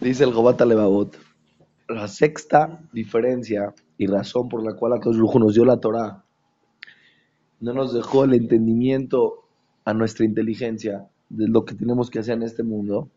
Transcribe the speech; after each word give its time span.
Dice 0.00 0.24
el 0.24 0.32
Gobata 0.32 0.64
Levavot, 0.64 1.14
la 1.86 2.08
sexta 2.08 2.80
diferencia 2.90 3.74
y 3.98 4.06
razón 4.06 4.48
por 4.48 4.64
la 4.64 4.74
cual 4.74 4.94
Akadosh 4.94 5.18
nos 5.38 5.54
dio 5.54 5.66
la 5.66 5.78
Torah, 5.78 6.24
no 7.60 7.74
nos 7.74 7.92
dejó 7.92 8.24
el 8.24 8.32
entendimiento 8.32 9.44
a 9.84 9.92
nuestra 9.92 10.24
inteligencia 10.24 11.06
de 11.28 11.48
lo 11.48 11.66
que 11.66 11.74
tenemos 11.74 12.08
que 12.08 12.18
hacer 12.18 12.36
en 12.36 12.44
este 12.44 12.62
mundo, 12.62 13.10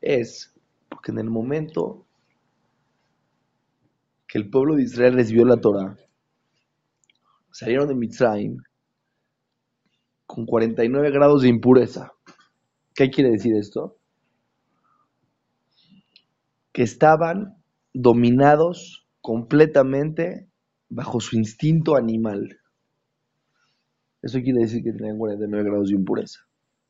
es 0.00 0.52
porque 0.88 1.12
en 1.12 1.20
el 1.20 1.30
momento 1.30 2.04
que 4.26 4.38
el 4.38 4.50
pueblo 4.50 4.74
de 4.74 4.82
Israel 4.82 5.14
recibió 5.14 5.44
la 5.44 5.60
Torah, 5.60 5.96
salieron 7.52 7.86
de 7.86 7.94
Mitzrayim 7.94 8.56
con 10.26 10.44
49 10.44 11.12
grados 11.12 11.42
de 11.42 11.50
impureza. 11.50 12.10
¿Qué 12.96 13.10
quiere 13.10 13.30
decir 13.30 13.54
esto? 13.54 13.96
Que 16.74 16.82
estaban 16.82 17.56
dominados 17.94 19.06
completamente 19.22 20.50
bajo 20.90 21.20
su 21.20 21.36
instinto 21.36 21.96
animal. 21.96 22.60
Eso 24.20 24.40
quiere 24.42 24.60
decir 24.60 24.82
que 24.82 24.92
tenían 24.92 25.16
49 25.16 25.64
grados 25.64 25.88
de 25.88 25.94
impureza. 25.94 26.40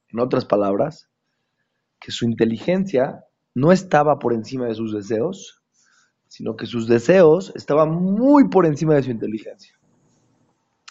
En 0.09 0.19
otras 0.19 0.45
palabras, 0.45 1.09
que 2.01 2.11
su 2.11 2.25
inteligencia 2.25 3.25
no 3.55 3.73
estaba 3.73 4.19
por 4.19 4.33
encima 4.33 4.67
de 4.67 4.75
sus 4.75 4.93
deseos, 4.93 5.63
sino 6.27 6.57
que 6.57 6.67
sus 6.67 6.89
deseos 6.89 7.53
estaban 7.55 7.91
muy 7.91 8.49
por 8.49 8.67
encima 8.67 8.95
de 8.95 9.05
su 9.05 9.11
inteligencia. 9.11 9.75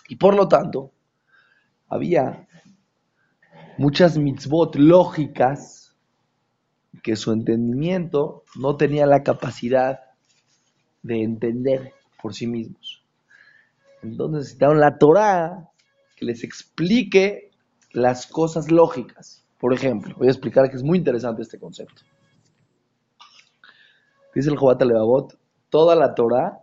Y 0.08 0.16
por 0.16 0.36
lo 0.36 0.48
tanto, 0.48 0.92
había 1.88 2.48
muchas 3.78 4.18
mitzvot 4.18 4.76
lógicas 4.76 5.83
que 7.02 7.16
su 7.16 7.32
entendimiento 7.32 8.44
no 8.56 8.78
tenía 8.78 9.06
la 9.06 9.24
capacidad 9.24 10.02
de 11.02 11.24
entender 11.24 11.94
por 12.22 12.34
sí 12.34 12.48
mismos. 12.48 13.04
Entonces 14.02 14.40
necesitaron 14.40 14.80
la 14.80 14.98
Torah 14.98 15.70
que 16.16 16.26
les 16.26 16.44
explique 16.44 17.52
las 17.92 18.28
cosas 18.28 18.72
lógicas. 18.72 19.46
Por 19.60 19.74
ejemplo, 19.74 20.16
voy 20.18 20.28
a 20.28 20.32
explicar 20.32 20.70
que 20.70 20.76
es 20.76 20.84
muy 20.84 20.98
interesante 20.98 21.42
este 21.42 21.60
concepto. 21.60 22.02
Dice 24.36 24.50
el 24.50 24.58
Jobat 24.58 24.82
Levavot, 24.82 25.38
toda 25.70 25.96
la 25.96 26.16
Torah 26.16 26.60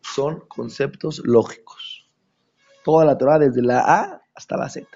son 0.00 0.40
conceptos 0.48 1.20
lógicos. 1.24 2.08
Toda 2.84 3.04
la 3.04 3.18
Torah, 3.18 3.38
desde 3.38 3.62
la 3.62 3.80
A 3.80 4.22
hasta 4.34 4.56
la 4.56 4.68
Z. 4.68 4.86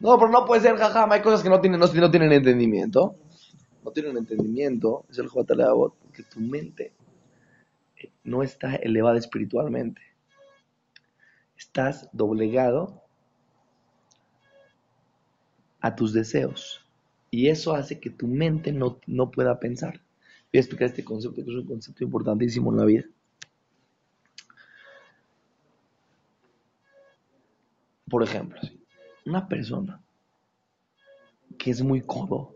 No, 0.00 0.16
pero 0.16 0.30
no 0.30 0.44
puede 0.44 0.60
ser, 0.60 0.76
jaja, 0.76 1.08
hay 1.10 1.22
cosas 1.22 1.42
que 1.42 1.48
no 1.48 1.60
tienen, 1.60 1.80
no, 1.80 2.10
tienen 2.10 2.32
entendimiento. 2.32 3.16
No 3.84 3.90
tienen 3.90 4.16
entendimiento, 4.16 5.04
es 5.08 5.18
el 5.18 5.28
Jobat 5.28 5.50
Levavot, 5.50 5.94
porque 5.98 6.22
tu 6.22 6.40
mente 6.40 6.92
eh, 7.96 8.10
no 8.24 8.42
está 8.42 8.76
elevada 8.76 9.18
espiritualmente. 9.18 10.02
Estás 11.56 12.08
doblegado 12.12 13.02
a 15.80 15.96
tus 15.96 16.12
deseos. 16.12 16.84
Y 17.30 17.48
eso 17.48 17.74
hace 17.74 17.98
que 17.98 18.10
tu 18.10 18.26
mente 18.26 18.72
no, 18.72 19.00
no 19.06 19.30
pueda 19.30 19.58
pensar. 19.58 20.00
Voy 20.52 20.58
a 20.58 20.60
explicar 20.60 20.88
este 20.88 21.04
concepto, 21.04 21.44
que 21.44 21.50
es 21.50 21.56
un 21.56 21.66
concepto 21.66 22.04
importantísimo 22.04 22.70
en 22.70 22.78
la 22.78 22.84
vida. 22.84 23.04
Por 28.08 28.22
ejemplo, 28.22 28.58
una 29.28 29.48
persona 29.48 30.02
que 31.58 31.70
es 31.70 31.82
muy 31.82 32.02
codo, 32.02 32.54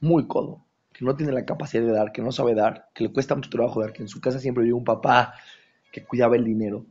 muy 0.00 0.26
codo, 0.26 0.64
que 0.92 1.04
no 1.04 1.14
tiene 1.14 1.32
la 1.32 1.44
capacidad 1.44 1.82
de 1.82 1.92
dar, 1.92 2.12
que 2.12 2.22
no 2.22 2.32
sabe 2.32 2.54
dar, 2.54 2.88
que 2.94 3.04
le 3.04 3.12
cuesta 3.12 3.34
mucho 3.34 3.50
trabajo 3.50 3.80
dar, 3.80 3.92
que 3.92 4.02
en 4.02 4.08
su 4.08 4.20
casa 4.20 4.38
siempre 4.38 4.64
vive 4.64 4.74
un 4.74 4.84
papá 4.84 5.34
que 5.92 6.04
cuidaba 6.04 6.36
el 6.36 6.44
dinero. 6.44 6.84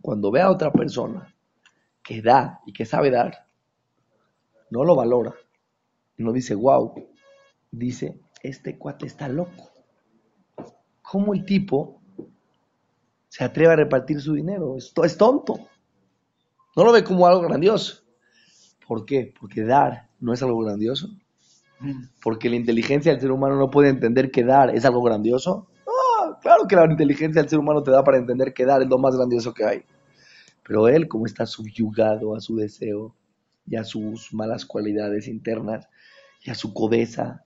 Cuando 0.00 0.30
ve 0.30 0.40
a 0.40 0.50
otra 0.50 0.72
persona 0.72 1.34
que 2.02 2.22
da 2.22 2.60
y 2.66 2.72
que 2.72 2.86
sabe 2.86 3.10
dar, 3.10 3.46
no 4.70 4.84
lo 4.84 4.94
valora. 4.94 5.34
No 6.16 6.32
dice, 6.32 6.54
wow. 6.54 7.08
Dice, 7.70 8.20
este 8.42 8.78
cuate 8.78 9.06
está 9.06 9.28
loco. 9.28 9.70
¿Cómo 11.02 11.34
el 11.34 11.44
tipo 11.44 12.00
se 13.28 13.44
atreve 13.44 13.72
a 13.72 13.76
repartir 13.76 14.20
su 14.20 14.34
dinero? 14.34 14.76
Esto 14.76 15.04
es 15.04 15.16
tonto. 15.16 15.69
No 16.76 16.84
lo 16.84 16.92
ve 16.92 17.04
como 17.04 17.26
algo 17.26 17.42
grandioso. 17.42 18.02
¿Por 18.86 19.04
qué? 19.04 19.32
Porque 19.38 19.62
dar 19.62 20.08
no 20.20 20.32
es 20.32 20.42
algo 20.42 20.58
grandioso. 20.58 21.08
Porque 22.22 22.50
la 22.50 22.56
inteligencia 22.56 23.12
del 23.12 23.20
ser 23.20 23.30
humano 23.30 23.56
no 23.56 23.70
puede 23.70 23.88
entender 23.88 24.30
que 24.30 24.44
dar 24.44 24.74
es 24.74 24.84
algo 24.84 25.02
grandioso. 25.02 25.68
Ah, 25.86 26.38
claro 26.40 26.66
que 26.68 26.76
la 26.76 26.84
inteligencia 26.84 27.40
del 27.40 27.48
ser 27.48 27.58
humano 27.58 27.82
te 27.82 27.90
da 27.90 28.04
para 28.04 28.18
entender 28.18 28.52
que 28.52 28.64
dar 28.66 28.82
es 28.82 28.88
lo 28.88 28.98
más 28.98 29.16
grandioso 29.16 29.54
que 29.54 29.64
hay. 29.64 29.82
Pero 30.62 30.88
él, 30.88 31.08
como 31.08 31.26
está 31.26 31.46
subyugado 31.46 32.36
a 32.36 32.40
su 32.40 32.56
deseo, 32.56 33.14
y 33.70 33.76
a 33.76 33.84
sus 33.84 34.34
malas 34.34 34.66
cualidades 34.66 35.28
internas 35.28 35.88
y 36.42 36.50
a 36.50 36.54
su 36.54 36.74
codeza. 36.74 37.44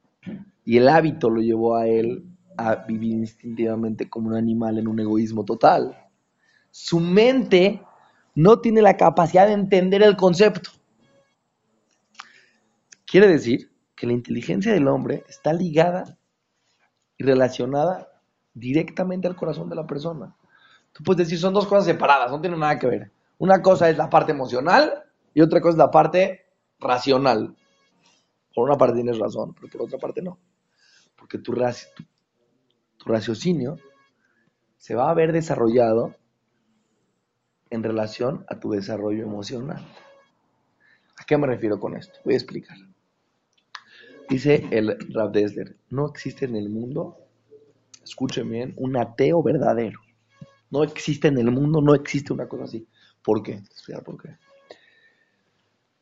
Y 0.64 0.78
el 0.78 0.88
hábito 0.88 1.28
lo 1.28 1.42
llevó 1.42 1.76
a 1.76 1.86
él 1.86 2.24
a 2.56 2.76
vivir 2.76 3.12
instintivamente 3.12 4.08
como 4.08 4.28
un 4.28 4.36
animal 4.36 4.78
en 4.78 4.88
un 4.88 5.00
egoísmo 5.00 5.44
total. 5.44 5.96
Su 6.70 6.98
mente 6.98 7.82
no 8.34 8.60
tiene 8.60 8.82
la 8.82 8.96
capacidad 8.96 9.46
de 9.46 9.52
entender 9.52 10.02
el 10.02 10.16
concepto. 10.16 10.70
Quiere 13.06 13.28
decir 13.28 13.70
que 13.94 14.06
la 14.06 14.12
inteligencia 14.12 14.72
del 14.72 14.88
hombre 14.88 15.24
está 15.28 15.52
ligada 15.52 16.18
y 17.16 17.24
relacionada 17.24 18.08
directamente 18.52 19.28
al 19.28 19.36
corazón 19.36 19.68
de 19.68 19.76
la 19.76 19.86
persona. 19.86 20.36
Tú 20.92 21.02
puedes 21.02 21.26
decir, 21.26 21.38
son 21.38 21.54
dos 21.54 21.66
cosas 21.66 21.84
separadas, 21.84 22.30
no 22.30 22.40
tienen 22.40 22.60
nada 22.60 22.78
que 22.78 22.86
ver. 22.86 23.12
Una 23.38 23.60
cosa 23.62 23.90
es 23.90 23.96
la 23.96 24.08
parte 24.08 24.32
emocional 24.32 25.04
y 25.32 25.40
otra 25.40 25.60
cosa 25.60 25.72
es 25.72 25.78
la 25.78 25.90
parte 25.90 26.46
racional. 26.78 27.56
Por 28.54 28.68
una 28.68 28.78
parte 28.78 28.94
tienes 28.94 29.18
razón, 29.18 29.54
pero 29.54 29.68
por 29.68 29.82
otra 29.82 29.98
parte 29.98 30.22
no. 30.22 30.38
Porque 31.16 31.38
tu, 31.38 31.52
raciocinio 33.04 33.76
se 34.76 34.94
va 34.94 35.10
a 35.10 35.14
ver 35.14 35.32
desarrollado 35.32 36.14
en 37.74 37.82
relación 37.82 38.44
a 38.48 38.58
tu 38.58 38.70
desarrollo 38.70 39.22
emocional. 39.22 39.84
¿A 41.18 41.24
qué 41.24 41.36
me 41.36 41.46
refiero 41.46 41.78
con 41.78 41.96
esto? 41.96 42.18
Voy 42.24 42.34
a 42.34 42.36
explicar. 42.36 42.76
Dice 44.28 44.66
el 44.70 44.96
Rav 45.12 45.32
Desler, 45.32 45.76
no 45.90 46.08
existe 46.08 46.46
en 46.46 46.56
el 46.56 46.70
mundo, 46.70 47.18
escuchen 48.02 48.50
bien, 48.50 48.74
un 48.76 48.96
ateo 48.96 49.42
verdadero. 49.42 50.00
No 50.70 50.82
existe 50.82 51.28
en 51.28 51.38
el 51.38 51.50
mundo, 51.50 51.80
no 51.80 51.94
existe 51.94 52.32
una 52.32 52.48
cosa 52.48 52.64
así. 52.64 52.86
¿Por 53.22 53.42
qué? 53.42 53.62
por 54.04 54.20
qué. 54.20 54.36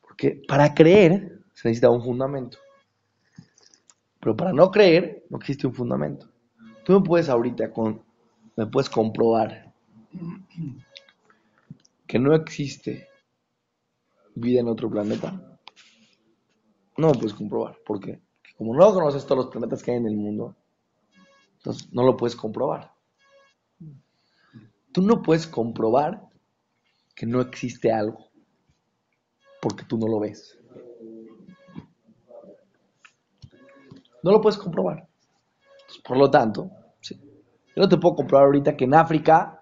Porque 0.00 0.42
para 0.46 0.72
creer 0.74 1.40
se 1.52 1.68
necesita 1.68 1.90
un 1.90 2.02
fundamento. 2.02 2.58
Pero 4.20 4.36
para 4.36 4.52
no 4.52 4.70
creer 4.70 5.24
no 5.30 5.38
existe 5.38 5.66
un 5.66 5.74
fundamento. 5.74 6.28
Tú 6.84 6.92
me 6.92 7.00
puedes 7.00 7.28
ahorita 7.28 7.72
me 8.56 8.66
puedes 8.66 8.88
comprobar 8.88 9.72
que 12.12 12.18
no 12.18 12.34
existe 12.34 13.08
vida 14.34 14.60
en 14.60 14.68
otro 14.68 14.90
planeta. 14.90 15.32
No 16.98 17.06
me 17.06 17.14
puedes 17.14 17.32
comprobar. 17.32 17.78
Porque 17.86 18.20
como 18.54 18.76
no 18.76 18.92
conoces 18.92 19.24
todos 19.24 19.46
los 19.46 19.46
planetas 19.46 19.82
que 19.82 19.92
hay 19.92 19.96
en 19.96 20.08
el 20.08 20.16
mundo, 20.18 20.54
entonces 21.56 21.90
no 21.90 22.04
lo 22.04 22.14
puedes 22.14 22.36
comprobar. 22.36 22.92
Tú 24.92 25.00
no 25.00 25.22
puedes 25.22 25.46
comprobar 25.46 26.28
que 27.14 27.24
no 27.24 27.40
existe 27.40 27.90
algo 27.90 28.28
porque 29.62 29.86
tú 29.86 29.96
no 29.96 30.06
lo 30.06 30.20
ves. 30.20 30.60
No 34.22 34.32
lo 34.32 34.40
puedes 34.42 34.58
comprobar. 34.58 35.08
por 36.04 36.18
lo 36.18 36.30
tanto, 36.30 36.70
yo 37.00 37.16
no 37.74 37.88
te 37.88 37.96
puedo 37.96 38.16
comprobar 38.16 38.44
ahorita 38.48 38.76
que 38.76 38.84
en 38.84 38.92
África 38.92 39.61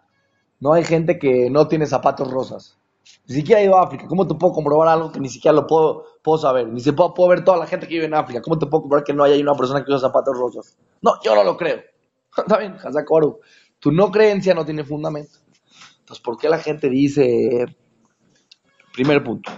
no 0.61 0.73
hay 0.73 0.85
gente 0.85 1.19
que 1.19 1.51
no 1.51 1.69
tiene 1.69 1.87
zapatos 1.87 2.31
rosas. 2.31 2.79
Ni 3.27 3.37
siquiera 3.37 3.61
he 3.61 3.65
ido 3.65 3.77
a 3.77 3.85
África. 3.85 4.07
¿Cómo 4.07 4.27
te 4.27 4.35
puedo 4.35 4.53
comprobar 4.53 4.89
algo 4.89 5.11
que 5.11 5.21
ni 5.21 5.29
siquiera 5.29 5.55
lo 5.55 5.67
puedo, 5.67 6.05
puedo 6.23 6.39
saber? 6.39 6.69
Ni 6.69 6.81
siquiera 6.81 7.13
puedo, 7.15 7.29
ver 7.29 7.45
toda 7.45 7.59
la 7.59 7.67
gente 7.67 7.87
que 7.87 7.95
vive 7.95 8.07
en 8.07 8.15
África. 8.15 8.43
¿Cómo 8.43 8.59
te 8.59 8.67
puedo 8.67 8.83
comprobar 8.83 9.05
que 9.05 9.13
no 9.13 9.25
hay 9.25 9.41
una 9.41 9.55
persona 9.55 9.85
que 9.85 9.91
usa 9.91 10.09
zapatos 10.09 10.37
rosas? 10.37 10.77
No, 11.03 11.13
yo 11.23 11.35
no 11.35 11.45
lo 11.45 11.57
creo. 11.57 11.81
Está 12.37 12.59
bien, 12.59 12.77
Hazakoru. 12.83 13.41
Tu 13.79 13.91
no 13.91 14.11
creencia 14.11 14.55
no 14.55 14.65
tiene 14.65 14.85
fundamento. 14.85 15.39
Entonces, 16.01 16.23
¿por 16.23 16.37
qué 16.37 16.49
la 16.49 16.59
gente 16.59 16.89
dice... 16.89 17.67
Primer 18.93 19.23
punto. 19.23 19.51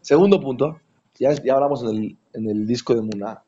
Segundo 0.00 0.40
punto, 0.40 0.80
ya, 1.18 1.30
hablamos 1.54 1.82
en 1.84 2.18
el, 2.32 2.66
disco 2.66 2.94
de 2.94 3.00
Muná, 3.00 3.42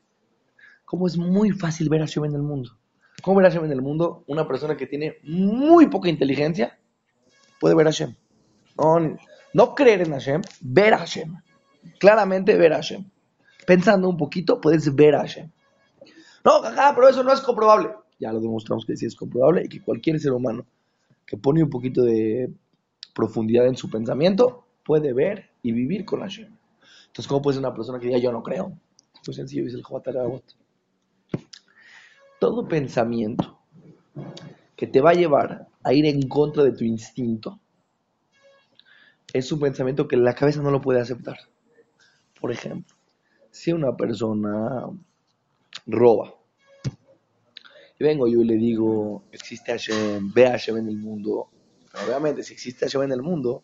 cómo 0.85 1.07
es 1.07 1.17
muy 1.17 1.51
fácil 1.51 1.89
ver 1.89 2.01
a 2.01 2.05
Hashem 2.05 2.25
en 2.25 2.35
el 2.35 2.41
mundo. 2.41 2.71
¿Cómo 3.21 3.37
ver 3.37 3.47
a 3.47 3.49
Hashem 3.49 3.65
en 3.65 3.73
el 3.73 3.81
mundo? 3.81 4.23
Una 4.27 4.47
persona 4.47 4.75
que 4.75 4.87
tiene 4.87 5.17
muy 5.23 5.87
poca 5.87 6.09
inteligencia 6.09 6.78
puede 7.59 7.75
ver 7.75 7.87
a 7.87 7.91
Hashem. 7.91 8.15
No, 9.53 9.75
creer 9.75 10.01
en 10.01 10.11
Hashem, 10.11 10.41
ver 10.61 10.93
a 10.93 10.99
Hashem. 10.99 11.35
Claramente 11.99 12.55
ver 12.57 12.73
a 12.73 12.77
Hashem. 12.77 13.05
pensando 13.65 14.09
un 14.09 14.17
poquito, 14.17 14.59
puedes 14.59 14.93
ver 14.95 15.15
a 15.15 15.19
Hashem. 15.19 15.49
No, 16.43 16.61
jaja, 16.61 16.95
pero 16.95 17.09
eso 17.09 17.23
no 17.23 17.31
es 17.31 17.41
comprobable. 17.41 17.89
Ya 18.19 18.31
lo 18.31 18.39
demostramos 18.39 18.85
que 18.85 18.95
sí 18.95 19.05
es 19.05 19.15
comprobable 19.15 19.63
y 19.65 19.69
que 19.69 19.81
cualquier 19.81 20.19
ser 20.19 20.33
humano 20.33 20.65
que 21.25 21.37
pone 21.37 21.63
un 21.63 21.69
poquito 21.69 22.01
de 22.01 22.51
profundidad 23.13 23.67
en 23.67 23.75
su 23.75 23.89
pensamiento 23.89 24.65
puede 24.83 25.13
ver 25.13 25.51
y 25.61 25.71
vivir 25.71 26.05
con 26.05 26.21
Hashem. 26.21 26.47
Entonces, 27.07 27.27
¿cómo 27.27 27.41
puede 27.41 27.55
ser 27.55 27.65
una 27.65 27.73
persona 27.73 27.99
que 27.99 28.07
diga 28.07 28.17
yo 28.17 28.31
no 28.31 28.41
creo? 28.41 28.69
Muy 29.25 29.33
sencillo, 29.33 29.63
dice 29.63 29.77
el 29.77 29.83
Jobatarabot. 29.83 30.43
Todo 32.39 32.67
pensamiento 32.67 33.59
que 34.75 34.87
te 34.87 35.01
va 35.01 35.11
a 35.11 35.13
llevar 35.13 35.68
a 35.83 35.93
ir 35.93 36.05
en 36.05 36.27
contra 36.27 36.63
de 36.63 36.71
tu 36.71 36.83
instinto 36.83 37.59
es 39.33 39.51
un 39.51 39.59
pensamiento 39.59 40.07
que 40.07 40.17
la 40.17 40.33
cabeza 40.33 40.61
no 40.61 40.71
lo 40.71 40.81
puede 40.81 40.99
aceptar. 40.99 41.37
Por 42.39 42.51
ejemplo, 42.51 42.95
si 43.51 43.71
una 43.71 43.95
persona 43.95 44.85
roba, 45.85 46.33
y 47.99 48.03
vengo 48.03 48.27
yo 48.27 48.41
y 48.41 48.45
le 48.45 48.55
digo, 48.55 49.23
existe 49.31 49.71
Hashem, 49.71 50.31
ve 50.33 50.47
Hashem 50.47 50.77
en 50.77 50.87
el 50.87 50.97
mundo, 50.97 51.49
obviamente 52.07 52.43
si 52.43 52.53
existe 52.53 52.85
Hashem 52.85 53.03
en 53.03 53.11
el 53.11 53.21
mundo, 53.21 53.63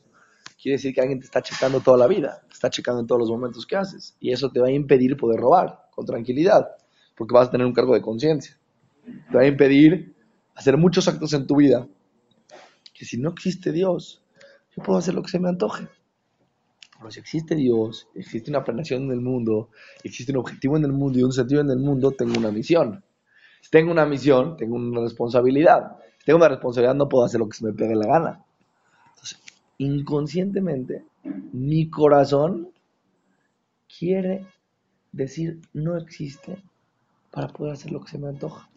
quiere 0.62 0.78
decir 0.78 0.94
que 0.94 1.02
alguien 1.02 1.20
te 1.20 1.26
está 1.26 1.42
checando 1.42 1.80
toda 1.80 1.98
la 1.98 2.08
vida, 2.08 2.44
te 2.48 2.54
está 2.54 2.70
checando 2.70 3.02
en 3.02 3.08
todos 3.08 3.22
los 3.22 3.30
momentos 3.30 3.66
que 3.66 3.76
haces, 3.76 4.16
y 4.20 4.32
eso 4.32 4.52
te 4.52 4.60
va 4.60 4.68
a 4.68 4.72
impedir 4.72 5.16
poder 5.18 5.40
robar 5.40 5.88
con 5.92 6.06
tranquilidad, 6.06 6.68
porque 7.16 7.34
vas 7.34 7.48
a 7.48 7.52
tener 7.52 7.66
un 7.66 7.74
cargo 7.74 7.94
de 7.94 8.02
conciencia. 8.02 8.58
Te 9.32 9.38
va 9.38 9.44
a 9.44 9.48
impedir 9.48 10.14
hacer 10.54 10.78
muchos 10.78 11.08
actos 11.08 11.34
en 11.34 11.48
tu 11.48 11.56
vida, 11.58 11.88
que 12.96 13.06
si 13.06 13.18
no 13.18 13.30
existe 13.30 13.72
Dios, 13.72 14.24
yo 14.76 14.82
puedo 14.82 14.98
hacer 14.98 15.14
lo 15.14 15.22
que 15.22 15.30
se 15.30 15.40
me 15.40 15.50
antoje. 15.50 15.88
Pero 16.98 17.12
si 17.12 17.20
existe 17.20 17.56
Dios, 17.56 18.08
existe 18.16 18.50
una 18.50 18.64
planeación 18.64 19.04
en 19.04 19.12
el 19.12 19.22
mundo, 19.22 19.70
existe 20.04 20.32
un 20.32 20.40
objetivo 20.40 20.78
en 20.78 20.86
el 20.86 20.94
mundo 20.94 21.20
y 21.20 21.24
un 21.24 21.34
sentido 21.34 21.62
en 21.62 21.70
el 21.70 21.80
mundo, 21.80 22.12
tengo 22.12 22.40
una 22.40 22.52
misión. 22.52 23.04
Si 23.62 23.70
tengo 23.70 23.92
una 23.92 24.06
misión, 24.06 24.56
tengo 24.56 24.76
una 24.76 25.02
responsabilidad. 25.02 25.98
Si 26.20 26.26
tengo 26.26 26.38
una 26.38 26.48
responsabilidad, 26.48 26.96
no 26.96 27.10
puedo 27.10 27.26
hacer 27.26 27.40
lo 27.40 27.50
que 27.50 27.58
se 27.58 27.66
me 27.66 27.74
pegue 27.74 27.96
la 27.96 28.08
gana. 28.08 28.46
Entonces, 29.10 29.40
inconscientemente, 29.78 31.04
mi 31.52 31.90
corazón 31.90 32.70
quiere 34.00 34.48
decir 35.12 35.60
no 35.74 35.98
existe 35.98 36.62
para 37.32 37.48
poder 37.50 37.74
hacer 37.74 37.92
lo 37.92 38.02
que 38.02 38.12
se 38.12 38.18
me 38.18 38.30
antoja. 38.30 38.70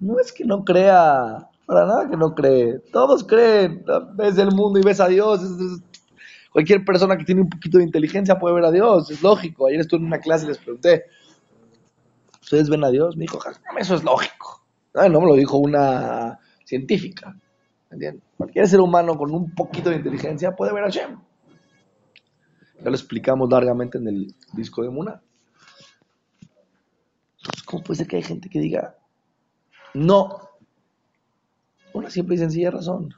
No 0.00 0.18
es 0.18 0.32
que 0.32 0.44
no 0.44 0.64
crea, 0.64 1.48
para 1.68 1.84
nada 1.84 2.08
que 2.08 2.16
no 2.16 2.34
cree. 2.34 2.78
Todos 2.90 3.22
creen. 3.24 3.84
Ves 4.14 4.38
el 4.38 4.52
mundo 4.52 4.78
y 4.78 4.82
ves 4.82 5.00
a 5.00 5.06
Dios. 5.06 5.42
Cualquier 6.50 6.82
persona 6.82 7.18
que 7.18 7.26
tiene 7.26 7.42
un 7.42 7.50
poquito 7.50 7.76
de 7.76 7.84
inteligencia 7.84 8.38
puede 8.38 8.54
ver 8.54 8.64
a 8.64 8.70
Dios. 8.70 9.10
Es 9.10 9.22
lógico. 9.22 9.66
Ayer 9.66 9.80
estuve 9.80 10.00
en 10.00 10.06
una 10.06 10.18
clase 10.18 10.46
y 10.46 10.48
les 10.48 10.56
pregunté, 10.56 11.04
¿ustedes 12.40 12.70
ven 12.70 12.84
a 12.84 12.88
Dios? 12.88 13.18
Me 13.18 13.24
dijo, 13.24 13.38
eso 13.78 13.94
es 13.94 14.02
lógico. 14.02 14.64
No, 14.94 15.20
me 15.20 15.26
lo 15.26 15.34
dijo 15.34 15.58
una 15.58 16.38
científica. 16.64 17.36
¿Entiendes? 17.90 18.24
Cualquier 18.38 18.66
ser 18.66 18.80
humano 18.80 19.18
con 19.18 19.30
un 19.30 19.54
poquito 19.54 19.90
de 19.90 19.96
inteligencia 19.96 20.56
puede 20.56 20.72
ver 20.72 20.84
a 20.84 20.88
Shem. 20.88 21.20
Ya 22.82 22.88
lo 22.88 22.96
explicamos 22.96 23.50
largamente 23.50 23.98
en 23.98 24.08
el 24.08 24.34
disco 24.54 24.82
de 24.82 24.88
Muna. 24.88 25.20
¿cómo 27.66 27.82
puede 27.82 27.98
ser 27.98 28.06
que 28.06 28.16
hay 28.16 28.22
gente 28.22 28.48
que 28.48 28.58
diga, 28.58 28.96
no. 29.92 30.47
Una 31.92 32.10
simple 32.10 32.36
y 32.36 32.38
sencilla 32.38 32.70
razón. 32.70 33.14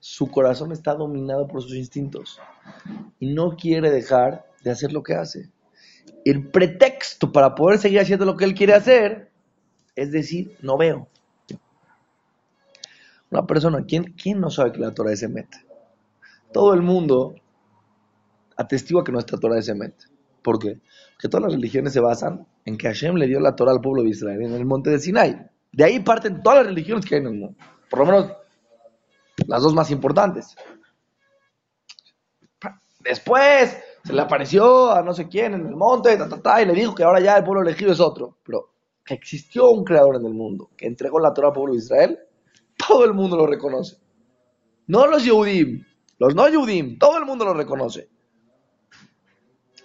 Su 0.00 0.30
corazón 0.30 0.72
está 0.72 0.94
dominado 0.94 1.46
por 1.46 1.62
sus 1.62 1.74
instintos 1.74 2.38
y 3.18 3.32
no 3.32 3.56
quiere 3.56 3.90
dejar 3.90 4.44
de 4.62 4.70
hacer 4.70 4.92
lo 4.92 5.02
que 5.02 5.14
hace. 5.14 5.50
El 6.24 6.50
pretexto 6.50 7.32
para 7.32 7.54
poder 7.54 7.78
seguir 7.78 8.00
haciendo 8.00 8.24
lo 8.24 8.36
que 8.36 8.44
él 8.44 8.54
quiere 8.54 8.74
hacer 8.74 9.30
es 9.96 10.10
decir, 10.10 10.56
no 10.60 10.76
veo. 10.76 11.08
Una 13.30 13.46
persona, 13.46 13.84
¿quién, 13.86 14.14
quién 14.20 14.40
no 14.40 14.50
sabe 14.50 14.72
que 14.72 14.78
la 14.78 14.92
Torah 14.92 15.12
es 15.12 15.22
Emet? 15.22 15.48
Todo 16.52 16.74
el 16.74 16.82
mundo 16.82 17.34
atestigua 18.56 19.04
que 19.04 19.12
nuestra 19.12 19.38
Torah 19.38 19.58
es 19.58 19.68
Emet. 19.68 19.94
¿Por 20.42 20.58
qué? 20.58 20.78
Porque 21.14 21.28
todas 21.28 21.44
las 21.44 21.52
religiones 21.54 21.92
se 21.92 22.00
basan 22.00 22.46
en 22.64 22.76
que 22.76 22.86
Hashem 22.86 23.14
le 23.16 23.26
dio 23.26 23.40
la 23.40 23.56
Torah 23.56 23.72
al 23.72 23.80
pueblo 23.80 24.02
de 24.02 24.10
Israel 24.10 24.42
en 24.42 24.52
el 24.52 24.66
monte 24.66 24.90
de 24.90 24.98
Sinai. 24.98 25.50
De 25.72 25.84
ahí 25.84 26.00
parten 26.00 26.42
todas 26.42 26.58
las 26.58 26.66
religiones 26.66 27.04
que 27.06 27.14
hay 27.14 27.22
en 27.22 27.26
el 27.26 27.34
mundo. 27.34 27.56
Por 27.90 28.00
lo 28.00 28.06
menos 28.06 28.32
las 29.46 29.62
dos 29.62 29.74
más 29.74 29.90
importantes. 29.90 30.56
Después 33.00 33.76
se 34.02 34.12
le 34.12 34.22
apareció 34.22 34.90
a 34.90 35.02
no 35.02 35.12
sé 35.12 35.28
quién 35.28 35.54
en 35.54 35.66
el 35.66 35.76
monte 35.76 36.14
y 36.14 36.64
le 36.64 36.72
dijo 36.72 36.94
que 36.94 37.04
ahora 37.04 37.20
ya 37.20 37.36
el 37.36 37.44
pueblo 37.44 37.62
elegido 37.62 37.92
es 37.92 38.00
otro. 38.00 38.38
Pero 38.44 38.74
que 39.04 39.14
existió 39.14 39.70
un 39.70 39.84
creador 39.84 40.16
en 40.16 40.26
el 40.26 40.32
mundo 40.32 40.70
que 40.76 40.86
entregó 40.86 41.20
la 41.20 41.34
Torah 41.34 41.48
al 41.48 41.54
pueblo 41.54 41.74
de 41.74 41.78
Israel, 41.78 42.18
todo 42.76 43.04
el 43.04 43.12
mundo 43.12 43.36
lo 43.36 43.46
reconoce. 43.46 43.98
No 44.86 45.06
los 45.06 45.24
Yehudim, 45.24 45.84
los 46.18 46.34
no 46.34 46.48
Yehudim, 46.48 46.98
todo 46.98 47.18
el 47.18 47.26
mundo 47.26 47.44
lo 47.44 47.54
reconoce. 47.54 48.08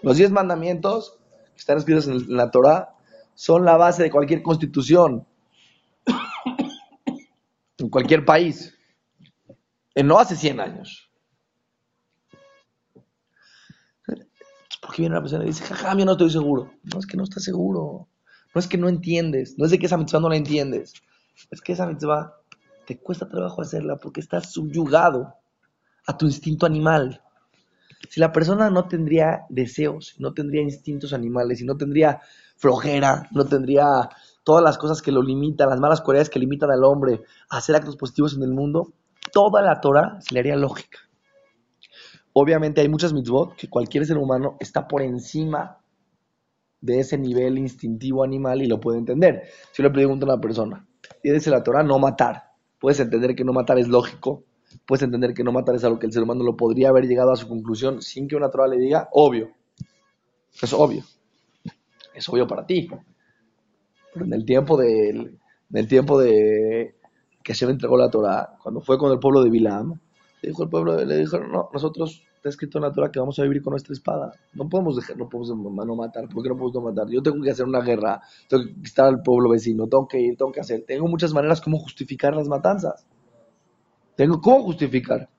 Los 0.01 0.17
diez 0.17 0.31
mandamientos 0.31 1.19
que 1.53 1.57
están 1.57 1.77
escritos 1.77 2.07
en 2.07 2.35
la 2.35 2.51
Torah 2.51 2.95
son 3.33 3.65
la 3.65 3.75
base 3.75 4.03
de 4.03 4.11
cualquier 4.11 4.41
constitución 4.41 5.25
en 7.79 7.89
cualquier 7.89 8.25
país, 8.25 8.73
en 9.95 10.07
no 10.07 10.19
hace 10.19 10.35
100 10.35 10.59
años. 10.59 11.09
Porque 14.81 15.01
viene 15.01 15.15
una 15.15 15.21
persona 15.21 15.43
y 15.43 15.47
dice, 15.47 15.65
jaja, 15.65 15.97
yo 15.97 16.05
no 16.05 16.13
estoy 16.13 16.29
seguro. 16.29 16.73
No 16.83 16.99
es 16.99 17.05
que 17.05 17.17
no 17.17 17.23
estás 17.23 17.43
seguro. 17.43 18.07
No 18.55 18.59
es 18.59 18.67
que 18.67 18.77
no 18.77 18.89
entiendes. 18.89 19.57
No 19.57 19.65
es 19.65 19.71
de 19.71 19.79
que 19.79 19.85
esa 19.85 19.97
mitzvah 19.97 20.19
no 20.19 20.29
la 20.29 20.37
entiendes. 20.37 20.93
Es 21.51 21.61
que 21.61 21.73
esa 21.73 21.85
mitzvah 21.85 22.33
te 22.85 22.97
cuesta 22.97 23.29
trabajo 23.29 23.61
hacerla 23.61 23.97
porque 23.97 24.21
estás 24.21 24.51
subyugado 24.51 25.35
a 26.07 26.17
tu 26.17 26.25
instinto 26.25 26.65
animal. 26.65 27.21
Si 28.09 28.19
la 28.19 28.31
persona 28.31 28.69
no 28.69 28.87
tendría 28.87 29.45
deseos, 29.49 30.15
no 30.17 30.33
tendría 30.33 30.61
instintos 30.61 31.13
animales, 31.13 31.61
y 31.61 31.65
no 31.65 31.77
tendría 31.77 32.21
flojera, 32.55 33.27
no 33.31 33.45
tendría 33.45 34.09
todas 34.49 34.63
las 34.63 34.79
cosas 34.79 35.03
que 35.03 35.11
lo 35.11 35.21
limitan, 35.21 35.69
las 35.69 35.79
malas 35.79 36.01
cualidades 36.01 36.27
que 36.27 36.39
limitan 36.39 36.71
al 36.71 36.83
hombre 36.83 37.21
a 37.51 37.57
hacer 37.57 37.75
actos 37.75 37.95
positivos 37.95 38.35
en 38.35 38.41
el 38.41 38.49
mundo, 38.49 38.93
toda 39.31 39.61
la 39.61 39.79
Torah 39.79 40.17
se 40.21 40.33
le 40.33 40.39
haría 40.39 40.55
lógica. 40.55 40.97
Obviamente 42.33 42.81
hay 42.81 42.89
muchas 42.89 43.13
mitzvot 43.13 43.55
que 43.55 43.69
cualquier 43.69 44.07
ser 44.07 44.17
humano 44.17 44.57
está 44.59 44.87
por 44.87 45.03
encima 45.03 45.77
de 46.81 46.99
ese 46.99 47.15
nivel 47.19 47.59
instintivo 47.59 48.23
animal 48.23 48.63
y 48.63 48.65
lo 48.65 48.79
puede 48.79 48.97
entender. 48.97 49.43
Si 49.71 49.83
yo 49.83 49.87
le 49.87 49.93
pregunto 49.93 50.25
a 50.25 50.33
una 50.33 50.41
persona, 50.41 50.83
dice 51.23 51.51
la 51.51 51.61
Torah 51.61 51.83
no 51.83 51.99
matar, 51.99 52.45
puedes 52.79 52.99
entender 52.99 53.35
que 53.35 53.43
no 53.43 53.53
matar 53.53 53.77
es 53.77 53.87
lógico, 53.87 54.45
puedes 54.87 55.03
entender 55.03 55.35
que 55.35 55.43
no 55.43 55.51
matar 55.51 55.75
es 55.75 55.83
algo 55.83 55.99
que 55.99 56.07
el 56.07 56.11
ser 56.11 56.23
humano 56.23 56.43
lo 56.43 56.57
podría 56.57 56.89
haber 56.89 57.05
llegado 57.05 57.31
a 57.31 57.35
su 57.35 57.47
conclusión 57.47 58.01
sin 58.01 58.27
que 58.27 58.35
una 58.35 58.49
Torah 58.49 58.67
le 58.67 58.77
diga, 58.77 59.09
obvio. 59.11 59.51
Es 60.59 60.73
obvio. 60.73 61.03
Es 62.15 62.27
obvio 62.27 62.47
para 62.47 62.65
ti 62.65 62.89
en 64.15 64.33
el 64.33 64.45
tiempo 64.45 64.77
de, 64.77 65.09
en 65.09 65.39
el 65.71 65.87
tiempo 65.87 66.19
de 66.19 66.95
que 67.43 67.53
se 67.53 67.65
le 67.65 67.71
entregó 67.71 67.97
la 67.97 68.09
Torah, 68.09 68.57
cuando 68.61 68.81
fue 68.81 68.97
con 68.97 69.11
el 69.11 69.19
pueblo 69.19 69.43
de 69.43 69.49
Bilam, 69.49 69.99
le 70.41 70.49
dijo 70.49 70.63
el 70.63 70.69
pueblo, 70.69 71.03
le 71.03 71.17
dijeron, 71.17 71.51
no, 71.51 71.69
nosotros 71.73 72.23
está 72.35 72.49
escrito 72.49 72.77
en 72.77 72.83
la 72.85 72.91
Torah 72.93 73.11
que 73.11 73.19
vamos 73.19 73.37
a 73.39 73.43
vivir 73.43 73.61
con 73.61 73.71
nuestra 73.71 73.93
espada. 73.93 74.31
No 74.53 74.69
podemos 74.69 74.95
dejar, 74.95 75.17
no 75.17 75.27
podemos 75.27 75.49
no 75.49 75.95
matar. 75.95 76.29
¿Por 76.29 76.41
qué 76.41 76.49
no 76.49 76.55
podemos 76.55 76.75
no 76.75 76.81
matar? 76.81 77.09
Yo 77.09 77.21
tengo 77.21 77.41
que 77.43 77.51
hacer 77.51 77.65
una 77.65 77.81
guerra, 77.81 78.21
tengo 78.47 78.63
que 78.63 78.83
estar 78.83 79.05
al 79.05 79.21
pueblo 79.21 79.49
vecino, 79.49 79.87
tengo 79.87 80.07
que 80.07 80.19
ir, 80.19 80.37
tengo 80.37 80.51
que 80.51 80.61
hacer. 80.61 80.85
Tengo 80.87 81.07
muchas 81.07 81.33
maneras 81.33 81.59
como 81.59 81.77
justificar 81.79 82.35
las 82.35 82.47
matanzas. 82.47 83.05
Tengo 84.15 84.39
cómo 84.39 84.63
justificar. 84.63 85.29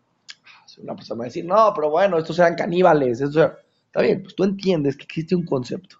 Una 0.83 0.95
persona 0.95 1.19
va 1.19 1.25
a 1.25 1.27
decir, 1.27 1.45
no, 1.45 1.73
pero 1.75 1.91
bueno, 1.91 2.19
estos 2.19 2.39
eran 2.39 2.55
caníbales. 2.55 3.21
Está 3.21 4.03
bien, 4.03 4.23
pues 4.23 4.35
tú 4.35 4.45
entiendes 4.45 4.97
que 4.97 5.05
existe 5.05 5.35
un 5.35 5.45
concepto 5.45 5.97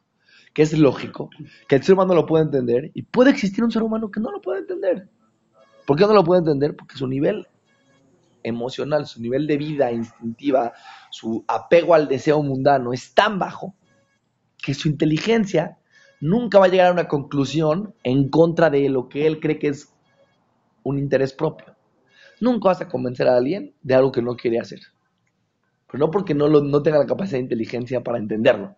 que 0.53 0.63
es 0.63 0.77
lógico, 0.77 1.31
que 1.69 1.77
el 1.77 1.83
ser 1.83 1.95
humano 1.95 2.15
lo 2.15 2.27
puede 2.27 2.45
entender, 2.45 2.91
y 2.95 3.03
puede 3.03 3.31
existir 3.31 3.63
un 3.63 3.71
ser 3.71 3.83
humano 3.83 4.11
que 4.11 4.21
no 4.21 4.31
lo 4.31 4.41
puede 4.41 4.61
entender. 4.61 5.09
¿Por 5.87 5.97
qué 5.97 6.07
no 6.07 6.15
lo 6.15 6.25
puede 6.25 6.41
entender? 6.41 6.77
Porque 6.77 6.97
su 6.97 7.07
nivel 7.07 7.47
emocional, 8.43 9.07
su 9.07 9.21
nivel 9.21 9.47
de 9.47 9.57
vida 9.57 9.93
instintiva, 9.93 10.73
su 11.11 11.45
apego 11.47 11.95
al 11.95 12.09
deseo 12.09 12.43
mundano 12.43 12.93
es 12.93 13.15
tan 13.15 13.39
bajo 13.39 13.75
que 14.59 14.75
su 14.75 14.89
inteligencia 14.89 15.79
nunca 16.21 16.59
va 16.59 16.67
a 16.67 16.69
llegar 16.69 16.89
a 16.89 16.93
una 16.93 17.09
conclusión 17.09 17.95
en 18.03 18.29
contra 18.29 18.71
de 18.71 18.89
lo 18.89 19.09
que 19.09 19.27
él 19.27 19.41
cree 19.41 19.59
que 19.59 19.69
es 19.69 19.93
un 20.83 20.99
interés 20.99 21.33
propio. 21.33 21.77
Nunca 22.41 22.69
vas 22.69 22.81
a 22.81 22.89
convencer 22.89 23.29
a 23.29 23.37
alguien 23.37 23.75
de 23.83 23.95
algo 23.95 24.13
que 24.13 24.23
no 24.23 24.37
quiere 24.37 24.59
hacer. 24.59 24.81
Pero 25.87 25.99
no 25.99 26.11
porque 26.11 26.35
no, 26.35 26.49
no 26.49 26.83
tenga 26.83 26.99
la 26.99 27.07
capacidad 27.07 27.39
de 27.39 27.45
inteligencia 27.45 28.03
para 28.03 28.19
entenderlo, 28.19 28.77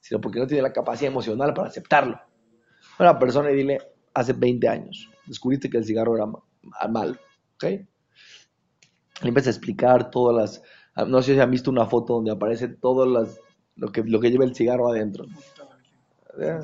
sino 0.00 0.20
porque 0.20 0.38
no 0.38 0.46
tiene 0.46 0.62
la 0.62 0.72
capacidad 0.72 1.10
emocional 1.10 1.54
para 1.54 1.68
aceptarlo. 1.68 2.20
Una 2.98 3.18
persona 3.18 3.50
y 3.50 3.56
dile, 3.56 3.78
hace 4.14 4.32
20 4.32 4.68
años, 4.68 5.10
descubriste 5.26 5.70
que 5.70 5.78
el 5.78 5.84
cigarro 5.84 6.16
era 6.16 6.26
mal, 6.88 7.20
¿ok? 7.54 7.64
Le 7.64 9.28
empieza 9.28 9.50
a 9.50 9.52
explicar 9.52 10.10
todas 10.10 10.36
las, 10.36 10.62
ah, 10.94 11.04
no 11.04 11.22
sé 11.22 11.34
si 11.34 11.40
han 11.40 11.50
visto 11.50 11.70
una 11.70 11.86
foto 11.86 12.14
donde 12.14 12.32
aparece 12.32 12.68
todo 12.68 13.06
las, 13.06 13.40
lo, 13.76 13.90
que, 13.92 14.02
lo 14.02 14.20
que 14.20 14.30
lleva 14.30 14.44
el 14.44 14.54
cigarro 14.54 14.90
adentro. 14.90 15.26
Eh, 16.40 16.58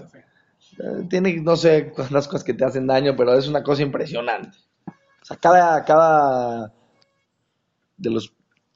eh, 0.78 1.06
Tiene, 1.08 1.40
no 1.40 1.56
sé 1.56 1.92
cuántas 1.92 2.26
cosas 2.26 2.44
que 2.44 2.54
te 2.54 2.64
hacen 2.64 2.86
daño, 2.86 3.14
pero 3.16 3.34
es 3.34 3.48
una 3.48 3.62
cosa 3.62 3.82
impresionante. 3.82 4.56
O 4.86 5.24
sea, 5.24 5.36
cada, 5.36 5.84
cada 5.84 6.72
de 7.96 8.10
los 8.10 8.34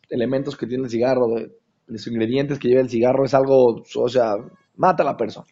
elementos 0.08 0.56
que 0.56 0.66
tiene 0.66 0.84
el 0.84 0.90
cigarro, 0.90 1.28
de 1.28 1.52
los 1.88 2.06
ingredientes 2.06 2.58
que 2.58 2.68
lleva 2.68 2.80
el 2.80 2.88
cigarro, 2.88 3.24
es 3.24 3.34
algo, 3.34 3.82
o 3.96 4.08
sea, 4.08 4.36
mata 4.76 5.02
a 5.02 5.06
la 5.06 5.16
persona. 5.16 5.46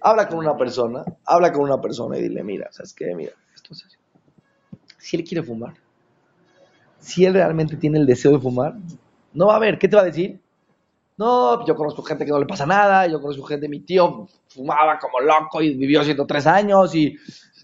Habla 0.00 0.28
con 0.28 0.38
una 0.38 0.56
persona, 0.56 1.04
habla 1.24 1.52
con 1.52 1.62
una 1.62 1.80
persona 1.80 2.18
y 2.18 2.22
dile, 2.22 2.42
mira, 2.42 2.68
¿sabes 2.70 2.92
qué? 2.94 3.14
Mira, 3.14 3.32
esto 3.54 3.72
es 3.72 3.84
así. 3.84 3.96
Si 4.98 5.16
él 5.16 5.24
quiere 5.24 5.42
fumar, 5.42 5.74
si 6.98 7.24
él 7.24 7.34
realmente 7.34 7.76
tiene 7.76 7.98
el 7.98 8.06
deseo 8.06 8.32
de 8.32 8.38
fumar, 8.38 8.74
no 9.32 9.46
va 9.46 9.56
a 9.56 9.60
ver, 9.60 9.78
¿qué 9.78 9.88
te 9.88 9.96
va 9.96 10.02
a 10.02 10.06
decir? 10.06 10.40
No, 11.16 11.64
yo 11.66 11.74
conozco 11.74 12.02
gente 12.02 12.24
que 12.24 12.30
no 12.30 12.38
le 12.38 12.46
pasa 12.46 12.66
nada, 12.66 13.06
yo 13.06 13.20
conozco 13.20 13.44
gente, 13.44 13.68
mi 13.68 13.80
tío 13.80 14.26
fumaba 14.48 14.98
como 14.98 15.20
loco 15.20 15.62
y 15.62 15.74
vivió 15.74 16.02
103 16.02 16.46
años 16.46 16.94
y 16.94 17.16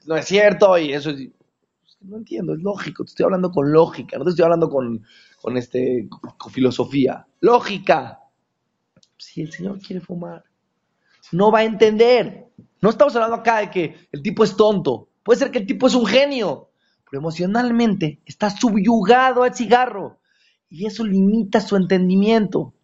no 0.07 0.17
es 0.17 0.25
cierto 0.25 0.79
y 0.79 0.93
eso 0.93 1.11
es... 1.11 1.29
No 2.05 2.17
entiendo, 2.17 2.55
es 2.55 2.61
lógico, 2.61 3.05
te 3.05 3.11
estoy 3.11 3.25
hablando 3.25 3.51
con 3.51 3.73
lógica, 3.73 4.19
no 4.19 4.25
te 4.25 4.31
estoy 4.31 4.45
hablando 4.45 4.69
con, 4.69 5.05
con 5.41 5.57
este, 5.57 6.09
con 6.09 6.53
filosofía. 6.53 7.27
Lógica. 7.41 8.21
Si 9.17 9.43
el 9.43 9.53
Señor 9.53 9.79
quiere 9.79 10.01
fumar, 10.01 10.45
no 11.31 11.51
va 11.53 11.61
a 11.61 11.65
entender. 11.65 12.49
No 12.81 12.91
estamos 12.91 13.15
hablando 13.15 13.37
acá 13.37 13.59
de 13.59 13.71
que 13.71 14.09
el 14.11 14.23
tipo 14.23 14.43
es 14.43 14.57
tonto. 14.57 15.09
Puede 15.23 15.39
ser 15.39 15.51
que 15.51 15.59
el 15.59 15.67
tipo 15.67 15.87
es 15.87 15.95
un 15.95 16.07
genio, 16.07 16.71
pero 17.09 17.21
emocionalmente 17.21 18.21
está 18.27 18.51
subyugado 18.51 19.45
al 19.45 19.55
cigarro 19.55 20.19
y 20.69 20.87
eso 20.87 21.05
limita 21.05 21.61
su 21.61 21.77
entendimiento. 21.77 22.75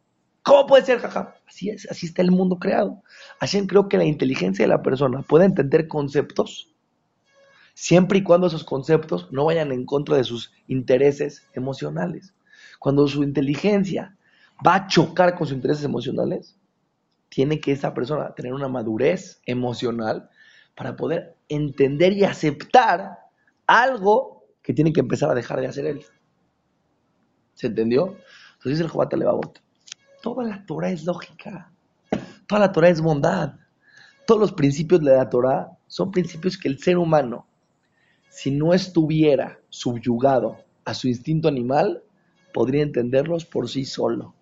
¿Cómo 0.42 0.66
puede 0.66 0.84
ser, 0.84 1.00
jaja? 1.00 1.34
Así 1.46 1.70
es, 1.70 1.90
así 1.90 2.06
está 2.06 2.22
el 2.22 2.30
mundo 2.30 2.58
creado. 2.58 3.02
Así 3.40 3.66
creo 3.66 3.88
que 3.88 3.98
la 3.98 4.04
inteligencia 4.04 4.64
de 4.64 4.68
la 4.68 4.82
persona 4.82 5.22
puede 5.22 5.46
entender 5.46 5.88
conceptos 5.88 6.75
siempre 7.78 8.18
y 8.18 8.25
cuando 8.25 8.49
esos 8.49 8.64
conceptos 8.64 9.28
no 9.30 9.44
vayan 9.44 9.70
en 9.70 9.87
contra 9.87 10.16
de 10.16 10.25
sus 10.25 10.52
intereses 10.66 11.47
emocionales. 11.54 12.35
Cuando 12.80 13.06
su 13.06 13.23
inteligencia 13.23 14.16
va 14.66 14.75
a 14.75 14.87
chocar 14.88 15.37
con 15.37 15.47
sus 15.47 15.54
intereses 15.54 15.85
emocionales, 15.85 16.56
tiene 17.28 17.61
que 17.61 17.70
esa 17.70 17.94
persona 17.94 18.35
tener 18.35 18.52
una 18.52 18.66
madurez 18.66 19.40
emocional 19.47 20.28
para 20.75 20.97
poder 20.97 21.37
entender 21.49 22.14
y 22.14 22.25
aceptar 22.25 23.16
algo 23.68 24.44
que 24.61 24.75
tiene 24.75 24.92
que 24.92 24.99
empezar 24.99 25.30
a 25.30 25.35
dejar 25.35 25.61
de 25.61 25.68
hacer 25.68 25.87
él. 25.87 26.04
¿Se 27.54 27.68
entendió? 27.68 28.16
Entonces 28.54 28.73
dice 28.73 28.82
el 28.82 28.88
Jobat 28.88 29.14
Levavot, 29.14 29.62
toda 30.20 30.42
la 30.42 30.66
Torah 30.66 30.90
es 30.90 31.04
lógica, 31.04 31.70
toda 32.49 32.61
la 32.61 32.73
Torah 32.73 32.88
es 32.88 33.00
bondad, 33.00 33.54
todos 34.26 34.40
los 34.40 34.52
principios 34.52 35.00
de 35.00 35.12
la 35.12 35.30
Torah 35.30 35.78
son 35.87 36.11
principios 36.11 36.58
que 36.58 36.66
el 36.66 36.80
ser 36.80 36.99
humano, 36.99 37.48
si 38.28 38.50
no 38.50 38.75
estuviera 38.75 39.61
subyugado 39.68 40.58
a 40.85 40.94
su 40.94 41.08
instinto 41.08 41.49
animal, 41.49 42.02
podría 42.52 42.82
entenderlos 42.82 43.44
por 43.44 43.68
sí 43.68 43.85
solo. 43.85 44.35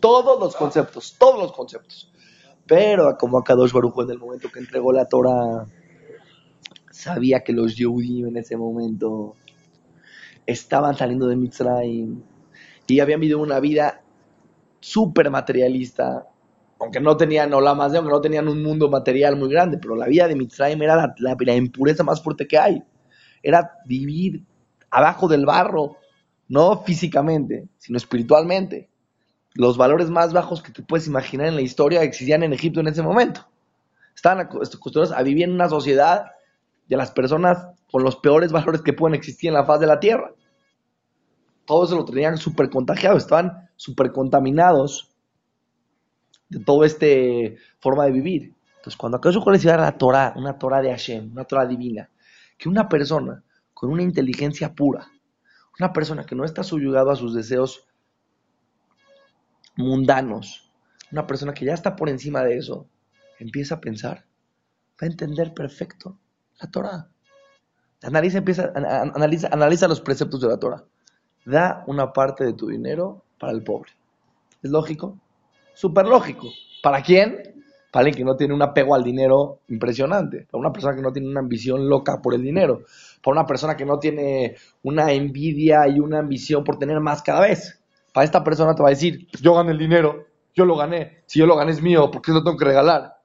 Todos 0.00 0.40
los 0.40 0.56
conceptos, 0.56 1.16
todos 1.18 1.38
los 1.38 1.52
conceptos. 1.52 2.10
Pero 2.66 3.16
como 3.18 3.38
a 3.38 3.44
Kadosh 3.44 3.72
Baruj 3.72 3.96
Hu 3.96 4.02
en 4.02 4.10
el 4.10 4.18
momento 4.18 4.50
que 4.50 4.60
entregó 4.60 4.92
la 4.92 5.06
Torah, 5.06 5.66
sabía 6.90 7.40
que 7.40 7.52
los 7.52 7.76
Yehudim 7.76 8.28
en 8.28 8.36
ese 8.36 8.56
momento 8.56 9.34
estaban 10.46 10.96
saliendo 10.96 11.26
de 11.26 11.36
Mitzrayim 11.36 12.22
y 12.86 13.00
habían 13.00 13.20
vivido 13.20 13.40
una 13.40 13.60
vida 13.60 14.02
súper 14.80 15.30
materialista, 15.30 16.26
aunque 16.80 16.98
no 16.98 17.16
tenían 17.16 17.52
olamas, 17.52 17.94
aunque 17.94 18.10
no 18.10 18.20
tenían 18.22 18.48
un 18.48 18.62
mundo 18.62 18.88
material 18.88 19.36
muy 19.36 19.50
grande, 19.50 19.78
pero 19.78 19.94
la 19.94 20.06
vida 20.06 20.26
de 20.26 20.34
Mitzrayim 20.34 20.80
era 20.82 21.14
la, 21.18 21.54
impureza 21.54 22.02
más 22.02 22.22
fuerte 22.22 22.48
que 22.48 22.58
hay. 22.58 22.82
Era 23.42 23.70
vivir 23.84 24.42
abajo 24.90 25.28
del 25.28 25.44
barro, 25.44 25.98
no 26.48 26.82
físicamente, 26.82 27.68
sino 27.76 27.98
espiritualmente. 27.98 28.88
Los 29.52 29.76
valores 29.76 30.08
más 30.08 30.32
bajos 30.32 30.62
que 30.62 30.72
te 30.72 30.82
puedes 30.82 31.06
imaginar 31.06 31.48
en 31.48 31.56
la 31.56 31.60
historia 31.60 32.02
existían 32.02 32.42
en 32.42 32.54
Egipto 32.54 32.80
en 32.80 32.88
ese 32.88 33.02
momento. 33.02 33.46
Estaban 34.16 34.40
acostumbrados 34.40 35.12
a 35.12 35.22
vivir 35.22 35.44
en 35.44 35.52
una 35.52 35.68
sociedad 35.68 36.32
de 36.88 36.96
las 36.96 37.10
personas 37.10 37.58
con 37.90 38.02
los 38.02 38.16
peores 38.16 38.52
valores 38.52 38.80
que 38.80 38.94
pueden 38.94 39.14
existir 39.14 39.48
en 39.48 39.54
la 39.54 39.66
faz 39.66 39.80
de 39.80 39.86
la 39.86 40.00
tierra. 40.00 40.32
Todo 41.66 41.84
eso 41.84 41.96
lo 41.96 42.04
tenían 42.06 42.38
súper 42.38 42.70
contagiado, 42.70 43.18
estaban 43.18 43.68
súper 43.76 44.12
contaminados 44.12 45.09
de 46.50 46.58
toda 46.60 46.86
esta 46.86 47.06
forma 47.78 48.04
de 48.04 48.12
vivir. 48.12 48.54
Entonces, 48.76 48.96
cuando 48.96 49.18
acaso 49.18 49.42
iba 49.46 49.74
a 49.74 49.78
la 49.78 49.96
Torah, 49.96 50.34
una 50.36 50.58
Torah 50.58 50.82
de 50.82 50.90
Hashem, 50.90 51.32
una 51.32 51.44
Torah 51.44 51.66
divina, 51.66 52.10
que 52.58 52.68
una 52.68 52.88
persona 52.88 53.42
con 53.72 53.90
una 53.90 54.02
inteligencia 54.02 54.74
pura, 54.74 55.08
una 55.78 55.92
persona 55.92 56.26
que 56.26 56.34
no 56.34 56.44
está 56.44 56.62
subyugado 56.62 57.10
a 57.10 57.16
sus 57.16 57.34
deseos 57.34 57.86
mundanos, 59.76 60.70
una 61.12 61.26
persona 61.26 61.54
que 61.54 61.64
ya 61.64 61.74
está 61.74 61.96
por 61.96 62.08
encima 62.08 62.42
de 62.42 62.58
eso, 62.58 62.86
empieza 63.38 63.76
a 63.76 63.80
pensar, 63.80 64.24
va 65.00 65.06
a 65.06 65.06
entender 65.06 65.54
perfecto 65.54 66.18
la 66.60 66.70
Torah. 66.70 67.08
Analiza, 68.02 68.42
analiza, 69.14 69.48
analiza 69.52 69.88
los 69.88 70.00
preceptos 70.00 70.40
de 70.40 70.48
la 70.48 70.58
Torah. 70.58 70.84
Da 71.44 71.84
una 71.86 72.12
parte 72.12 72.44
de 72.44 72.52
tu 72.52 72.68
dinero 72.68 73.24
para 73.38 73.52
el 73.52 73.62
pobre. 73.62 73.92
¿Es 74.62 74.70
lógico? 74.70 75.18
Súper 75.74 76.06
lógico. 76.06 76.48
¿Para 76.82 77.02
quién? 77.02 77.42
Para 77.90 78.06
alguien 78.06 78.16
que 78.16 78.24
no 78.24 78.36
tiene 78.36 78.54
un 78.54 78.62
apego 78.62 78.94
al 78.94 79.02
dinero 79.02 79.60
impresionante. 79.68 80.46
Para 80.50 80.60
una 80.60 80.72
persona 80.72 80.94
que 80.94 81.02
no 81.02 81.12
tiene 81.12 81.28
una 81.28 81.40
ambición 81.40 81.88
loca 81.88 82.20
por 82.22 82.34
el 82.34 82.42
dinero. 82.42 82.84
Para 83.22 83.38
una 83.38 83.46
persona 83.46 83.76
que 83.76 83.84
no 83.84 83.98
tiene 83.98 84.56
una 84.82 85.12
envidia 85.12 85.88
y 85.88 85.98
una 85.98 86.20
ambición 86.20 86.62
por 86.62 86.78
tener 86.78 87.00
más 87.00 87.22
cada 87.22 87.40
vez. 87.40 87.80
Para 88.12 88.24
esta 88.24 88.42
persona 88.42 88.74
te 88.74 88.82
va 88.82 88.88
a 88.88 88.90
decir, 88.90 89.28
yo 89.40 89.54
gané 89.54 89.72
el 89.72 89.78
dinero, 89.78 90.26
yo 90.54 90.64
lo 90.64 90.76
gané. 90.76 91.22
Si 91.26 91.38
yo 91.38 91.46
lo 91.46 91.56
gané 91.56 91.72
es 91.72 91.82
mío, 91.82 92.10
¿por 92.10 92.22
qué 92.22 92.32
lo 92.32 92.42
tengo 92.42 92.56
que 92.56 92.64
regalar? 92.64 93.16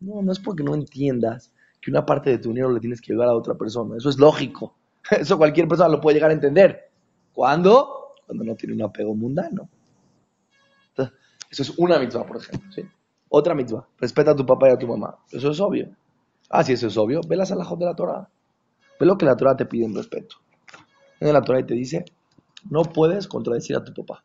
No, 0.00 0.22
no 0.22 0.32
es 0.32 0.38
porque 0.38 0.62
no 0.62 0.74
entiendas 0.74 1.52
que 1.80 1.90
una 1.90 2.04
parte 2.04 2.30
de 2.30 2.38
tu 2.38 2.50
dinero 2.50 2.70
le 2.70 2.80
tienes 2.80 3.00
que 3.00 3.12
ayudar 3.12 3.28
a 3.28 3.34
otra 3.34 3.54
persona. 3.54 3.96
Eso 3.96 4.08
es 4.08 4.18
lógico. 4.18 4.74
Eso 5.10 5.38
cualquier 5.38 5.68
persona 5.68 5.88
lo 5.88 6.00
puede 6.00 6.16
llegar 6.16 6.30
a 6.30 6.34
entender. 6.34 6.90
¿Cuándo? 7.32 8.14
Cuando 8.26 8.44
no 8.44 8.54
tiene 8.56 8.74
un 8.74 8.82
apego 8.82 9.14
mundano. 9.14 9.68
Eso 11.50 11.62
es 11.62 11.78
una 11.78 11.98
mitzvah, 11.98 12.26
por 12.26 12.38
ejemplo. 12.38 12.70
¿sí? 12.72 12.82
Otra 13.28 13.54
mitzvah. 13.54 13.86
Respeta 13.98 14.32
a 14.32 14.36
tu 14.36 14.44
papá 14.44 14.68
y 14.68 14.72
a 14.72 14.78
tu 14.78 14.86
mamá. 14.86 15.18
Eso 15.30 15.50
es 15.50 15.60
obvio. 15.60 15.94
Ah, 16.48 16.62
si 16.62 16.72
eso 16.72 16.86
es 16.86 16.96
obvio, 16.96 17.20
ve 17.26 17.36
las 17.36 17.50
alajot 17.50 17.78
de 17.78 17.84
la 17.86 17.94
Torah. 17.94 18.28
Ve 18.98 19.06
lo 19.06 19.18
que 19.18 19.26
la 19.26 19.36
Torah 19.36 19.56
te 19.56 19.66
pide 19.66 19.84
en 19.84 19.94
respeto. 19.94 20.36
En 21.20 21.32
la 21.32 21.42
Torah 21.42 21.64
te 21.64 21.74
dice, 21.74 22.04
no 22.70 22.82
puedes 22.82 23.26
contradecir 23.26 23.76
a 23.76 23.84
tu 23.84 23.92
papá. 23.92 24.24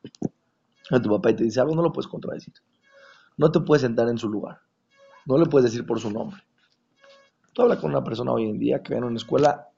A 0.92 1.01
tu 1.01 1.10
papá 1.10 1.32
y 1.32 1.36
te 1.36 1.44
dice 1.44 1.60
algo, 1.60 1.75
no 1.75 1.82
lo 1.82 1.92
puedes 1.92 2.08
contradecir. 2.08 2.54
No 3.38 3.51
te 3.51 3.60
puedes 3.62 3.82
sentar 3.82 4.08
en 4.10 4.18
su 4.18 4.30
lugar. 4.30 4.60
No 5.25 5.38
le 5.38 5.46
puedes 5.46 5.72
decir 5.72 5.86
por 5.86 6.00
su 6.00 6.12
nombre. 6.12 6.42
Tú 7.54 7.63
hablas 7.63 7.80
con 7.80 7.92
una 7.92 8.04
persona 8.04 8.32
hoy 8.32 8.50
en 8.50 8.60
día 8.60 8.82
que 8.82 8.94
va 8.94 9.00
en 9.00 9.04
una 9.04 9.18
escuela, 9.18 9.70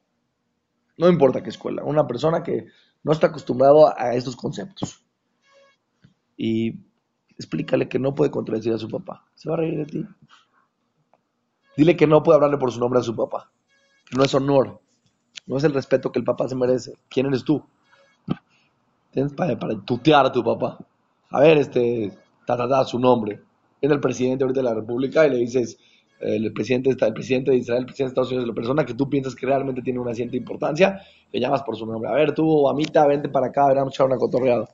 no 0.97 1.09
importa 1.09 1.41
qué 1.41 1.49
escuela, 1.49 1.83
una 1.83 2.05
persona 2.05 2.43
que 2.43 2.67
no 3.03 3.11
está 3.11 3.27
acostumbrado 3.27 3.97
a 3.97 4.13
estos 4.13 4.35
conceptos. 4.35 5.05
Y 6.37 6.79
explícale 7.37 7.87
que 7.87 7.99
no 7.99 8.13
puede 8.13 8.31
contradecir 8.31 8.73
a 8.73 8.77
su 8.77 8.87
papá. 8.87 9.25
Se 9.35 9.49
va 9.49 9.55
a 9.55 9.59
reír 9.59 9.77
de 9.77 9.85
ti. 9.85 10.05
Dile 11.75 11.95
que 11.95 12.07
no 12.07 12.21
puede 12.21 12.35
hablarle 12.35 12.57
por 12.57 12.71
su 12.71 12.79
nombre 12.79 12.99
a 12.99 13.03
su 13.03 13.15
papá. 13.15 13.51
No 14.15 14.23
es 14.23 14.33
honor. 14.33 14.79
No 15.45 15.57
es 15.57 15.63
el 15.63 15.73
respeto 15.73 16.11
que 16.11 16.19
el 16.19 16.25
papá 16.25 16.47
se 16.47 16.55
merece. 16.55 16.93
¿Quién 17.09 17.25
eres 17.25 17.43
tú? 17.43 17.63
Tienes 19.11 19.33
para, 19.33 19.57
para 19.57 19.79
tutear 19.81 20.25
a 20.25 20.31
tu 20.31 20.43
papá. 20.43 20.77
A 21.29 21.39
ver, 21.39 21.57
este, 21.57 22.11
ta, 22.45 22.55
ta, 22.55 22.67
ta, 22.67 22.83
su 22.85 22.99
nombre. 22.99 23.41
Viene 23.81 23.95
el 23.95 24.01
presidente 24.01 24.43
ahorita 24.43 24.61
de 24.61 24.63
la 24.63 24.73
República 24.73 25.25
y 25.27 25.31
le 25.31 25.37
dices, 25.37 25.77
el 26.19 26.53
presidente, 26.53 26.89
el 26.89 27.13
presidente 27.13 27.51
de 27.51 27.57
Israel, 27.57 27.81
el 27.81 27.85
presidente 27.85 28.09
de 28.09 28.21
Estados 28.21 28.31
Unidos, 28.31 28.47
la 28.47 28.53
persona 28.53 28.85
que 28.85 28.93
tú 28.93 29.09
piensas 29.09 29.35
que 29.35 29.45
realmente 29.45 29.81
tiene 29.81 29.99
una 29.99 30.13
cierta 30.13 30.37
importancia, 30.37 31.01
le 31.31 31.39
llamas 31.39 31.63
por 31.63 31.75
su 31.75 31.85
nombre. 31.85 32.09
A 32.09 32.13
ver, 32.13 32.33
tú, 32.33 32.69
Amita, 32.69 33.05
vente 33.05 33.27
para 33.29 33.47
acá, 33.47 33.67
verán 33.67 33.87
echar 33.87 34.05
una 34.05 34.17
cotorreada. 34.17 34.69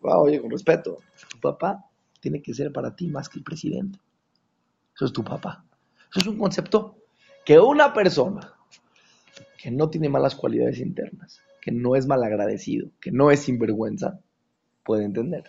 Oye, 0.00 0.40
con 0.40 0.50
respeto. 0.50 0.98
Papá 1.42 1.84
tiene 2.20 2.40
que 2.40 2.54
ser 2.54 2.72
para 2.72 2.96
ti 2.96 3.08
más 3.08 3.28
que 3.28 3.38
el 3.38 3.44
presidente. 3.44 3.98
Eso 4.94 5.04
es 5.06 5.12
tu 5.12 5.22
papá. 5.22 5.64
Eso 6.10 6.20
es 6.20 6.26
un 6.28 6.38
concepto 6.38 6.96
que 7.44 7.58
una 7.58 7.92
persona 7.92 8.54
que 9.58 9.70
no 9.70 9.90
tiene 9.90 10.08
malas 10.08 10.34
cualidades 10.34 10.78
internas, 10.78 11.40
que 11.60 11.72
no 11.72 11.96
es 11.96 12.06
malagradecido, 12.06 12.90
que 13.00 13.10
no 13.10 13.30
es 13.30 13.40
sinvergüenza, 13.40 14.20
puede 14.84 15.04
entender. 15.04 15.44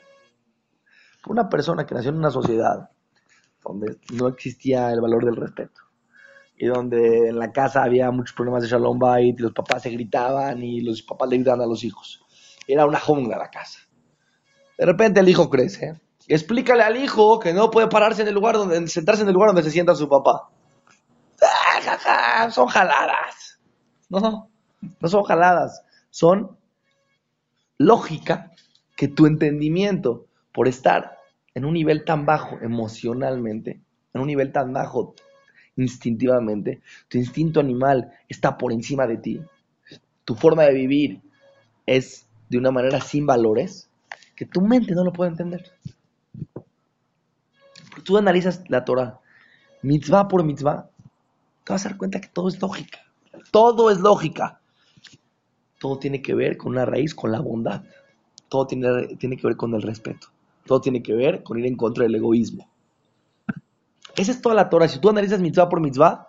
Una 1.27 1.47
persona 1.47 1.85
que 1.85 1.95
nació 1.95 2.09
en 2.11 2.17
una 2.17 2.31
sociedad 2.31 2.89
donde 3.63 3.97
no 4.13 4.27
existía 4.27 4.91
el 4.91 5.01
valor 5.01 5.23
del 5.25 5.35
respeto. 5.35 5.81
Y 6.55 6.67
donde 6.67 7.29
en 7.29 7.39
la 7.39 7.51
casa 7.51 7.83
había 7.83 8.11
muchos 8.11 8.35
problemas 8.35 8.63
de 8.63 8.69
Shalom 8.69 8.99
Bait, 8.99 9.39
y 9.39 9.43
los 9.43 9.53
papás 9.53 9.83
se 9.83 9.89
gritaban 9.89 10.61
y 10.63 10.81
los 10.81 11.01
papás 11.01 11.29
le 11.29 11.37
gritaban 11.37 11.61
a 11.61 11.65
los 11.65 11.83
hijos. 11.83 12.21
Era 12.67 12.85
una 12.85 12.99
jungla 12.99 13.37
la 13.37 13.49
casa. 13.49 13.79
De 14.77 14.85
repente 14.85 15.19
el 15.19 15.29
hijo 15.29 15.49
crece, 15.49 15.95
Explícale 16.27 16.83
al 16.83 16.97
hijo 16.97 17.39
que 17.39 17.53
no 17.53 17.69
puede 17.69 17.87
pararse 17.87 18.21
en 18.21 18.29
el 18.29 18.33
lugar 18.33 18.55
donde, 18.55 18.87
sentarse 18.87 19.23
en 19.23 19.27
el 19.27 19.33
lugar 19.33 19.49
donde 19.49 19.63
se 19.63 19.71
sienta 19.71 19.93
su 19.93 20.07
papá. 20.07 20.49
Ah, 21.41 22.49
son 22.49 22.67
jaladas. 22.67 23.59
No, 24.09 24.49
no 24.99 25.07
son 25.09 25.23
jaladas. 25.23 25.83
Son 26.09 26.57
lógica 27.77 28.51
que 28.95 29.09
tu 29.09 29.25
entendimiento, 29.25 30.27
por 30.53 30.67
estar 30.67 31.17
en 31.55 31.65
un 31.65 31.73
nivel 31.73 32.05
tan 32.05 32.25
bajo 32.25 32.57
emocionalmente, 32.61 33.81
en 34.13 34.21
un 34.21 34.27
nivel 34.27 34.51
tan 34.51 34.71
bajo 34.71 35.15
instintivamente, 35.75 36.81
tu 37.07 37.17
instinto 37.17 37.59
animal 37.59 38.13
está 38.29 38.57
por 38.57 38.71
encima 38.71 39.07
de 39.07 39.17
ti. 39.17 39.41
Tu 40.23 40.35
forma 40.35 40.63
de 40.63 40.73
vivir 40.73 41.21
es 41.85 42.27
de 42.49 42.57
una 42.57 42.71
manera 42.71 43.01
sin 43.01 43.25
valores 43.25 43.89
que 44.35 44.45
tu 44.45 44.61
mente 44.61 44.93
no 44.93 45.03
lo 45.03 45.13
puede 45.13 45.31
entender. 45.31 45.71
Tú 48.03 48.17
analizas 48.17 48.63
la 48.69 48.83
Torah, 48.83 49.19
mitzvah 49.81 50.27
por 50.27 50.43
mitzvah, 50.43 50.89
te 51.63 51.73
vas 51.73 51.85
a 51.85 51.89
dar 51.89 51.97
cuenta 51.97 52.19
que 52.19 52.27
todo 52.27 52.47
es 52.49 52.61
lógica. 52.61 52.99
Todo 53.51 53.91
es 53.91 53.99
lógica. 53.99 54.59
Todo 55.79 55.99
tiene 55.99 56.21
que 56.21 56.33
ver 56.33 56.57
con 56.57 56.71
una 56.71 56.85
raíz, 56.85 57.13
con 57.13 57.31
la 57.31 57.39
bondad. 57.39 57.83
Todo 58.49 58.67
tiene, 58.67 59.15
tiene 59.17 59.37
que 59.37 59.47
ver 59.47 59.57
con 59.57 59.73
el 59.73 59.81
respeto. 59.81 60.27
Todo 60.65 60.81
tiene 60.81 61.03
que 61.03 61.13
ver 61.13 61.43
con 61.43 61.59
ir 61.59 61.65
en 61.65 61.75
contra 61.75 62.03
del 62.03 62.15
egoísmo. 62.15 62.69
Esa 64.15 64.31
es 64.31 64.41
toda 64.41 64.55
la 64.55 64.69
Torah. 64.69 64.87
Si 64.87 64.99
tú 64.99 65.09
analizas 65.09 65.41
mitzvah 65.41 65.69
por 65.69 65.81
mitzvah, 65.81 66.27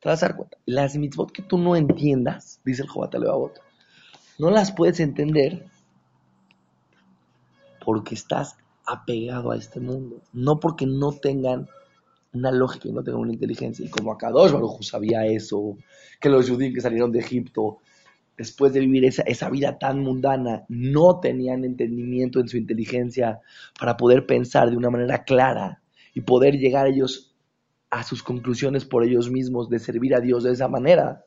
te 0.00 0.08
vas 0.08 0.22
a 0.22 0.26
dar 0.26 0.36
cuenta. 0.36 0.58
Las 0.66 0.96
mitzvot 0.96 1.32
que 1.32 1.42
tú 1.42 1.58
no 1.58 1.76
entiendas, 1.76 2.60
dice 2.64 2.82
el 2.82 2.88
Jobat 2.88 3.14
Levavot, 3.14 3.60
no 4.38 4.50
las 4.50 4.72
puedes 4.72 5.00
entender 5.00 5.66
porque 7.84 8.14
estás 8.14 8.56
apegado 8.86 9.50
a 9.50 9.56
este 9.56 9.80
mundo. 9.80 10.22
No 10.32 10.60
porque 10.60 10.86
no 10.86 11.12
tengan 11.12 11.68
una 12.32 12.50
lógica 12.50 12.88
y 12.88 12.92
no 12.92 13.02
tengan 13.02 13.20
una 13.20 13.32
inteligencia. 13.32 13.84
Y 13.84 13.90
como 13.90 14.12
Akadosh 14.12 14.52
Baruj 14.52 14.82
sabía 14.82 15.26
eso, 15.26 15.76
que 16.20 16.28
los 16.28 16.48
judíos 16.48 16.74
que 16.74 16.80
salieron 16.80 17.12
de 17.12 17.20
Egipto, 17.20 17.78
después 18.36 18.72
de 18.72 18.80
vivir 18.80 19.04
esa, 19.04 19.50
vida 19.50 19.78
tan 19.78 20.00
mundana, 20.00 20.64
no 20.68 21.20
tenían 21.20 21.64
entendimiento 21.64 22.40
en 22.40 22.48
su 22.48 22.56
inteligencia 22.56 23.40
para 23.78 23.96
poder 23.96 24.26
pensar 24.26 24.70
de 24.70 24.76
una 24.76 24.90
manera 24.90 25.24
clara 25.24 25.82
y 26.14 26.22
poder 26.22 26.54
llegar 26.54 26.86
ellos 26.86 27.34
a 27.90 28.02
sus 28.02 28.22
conclusiones 28.22 28.86
por 28.86 29.04
ellos 29.04 29.30
mismos 29.30 29.68
de 29.68 29.78
servir 29.78 30.14
a 30.14 30.20
Dios 30.20 30.44
de 30.44 30.52
esa 30.52 30.68
manera. 30.68 31.24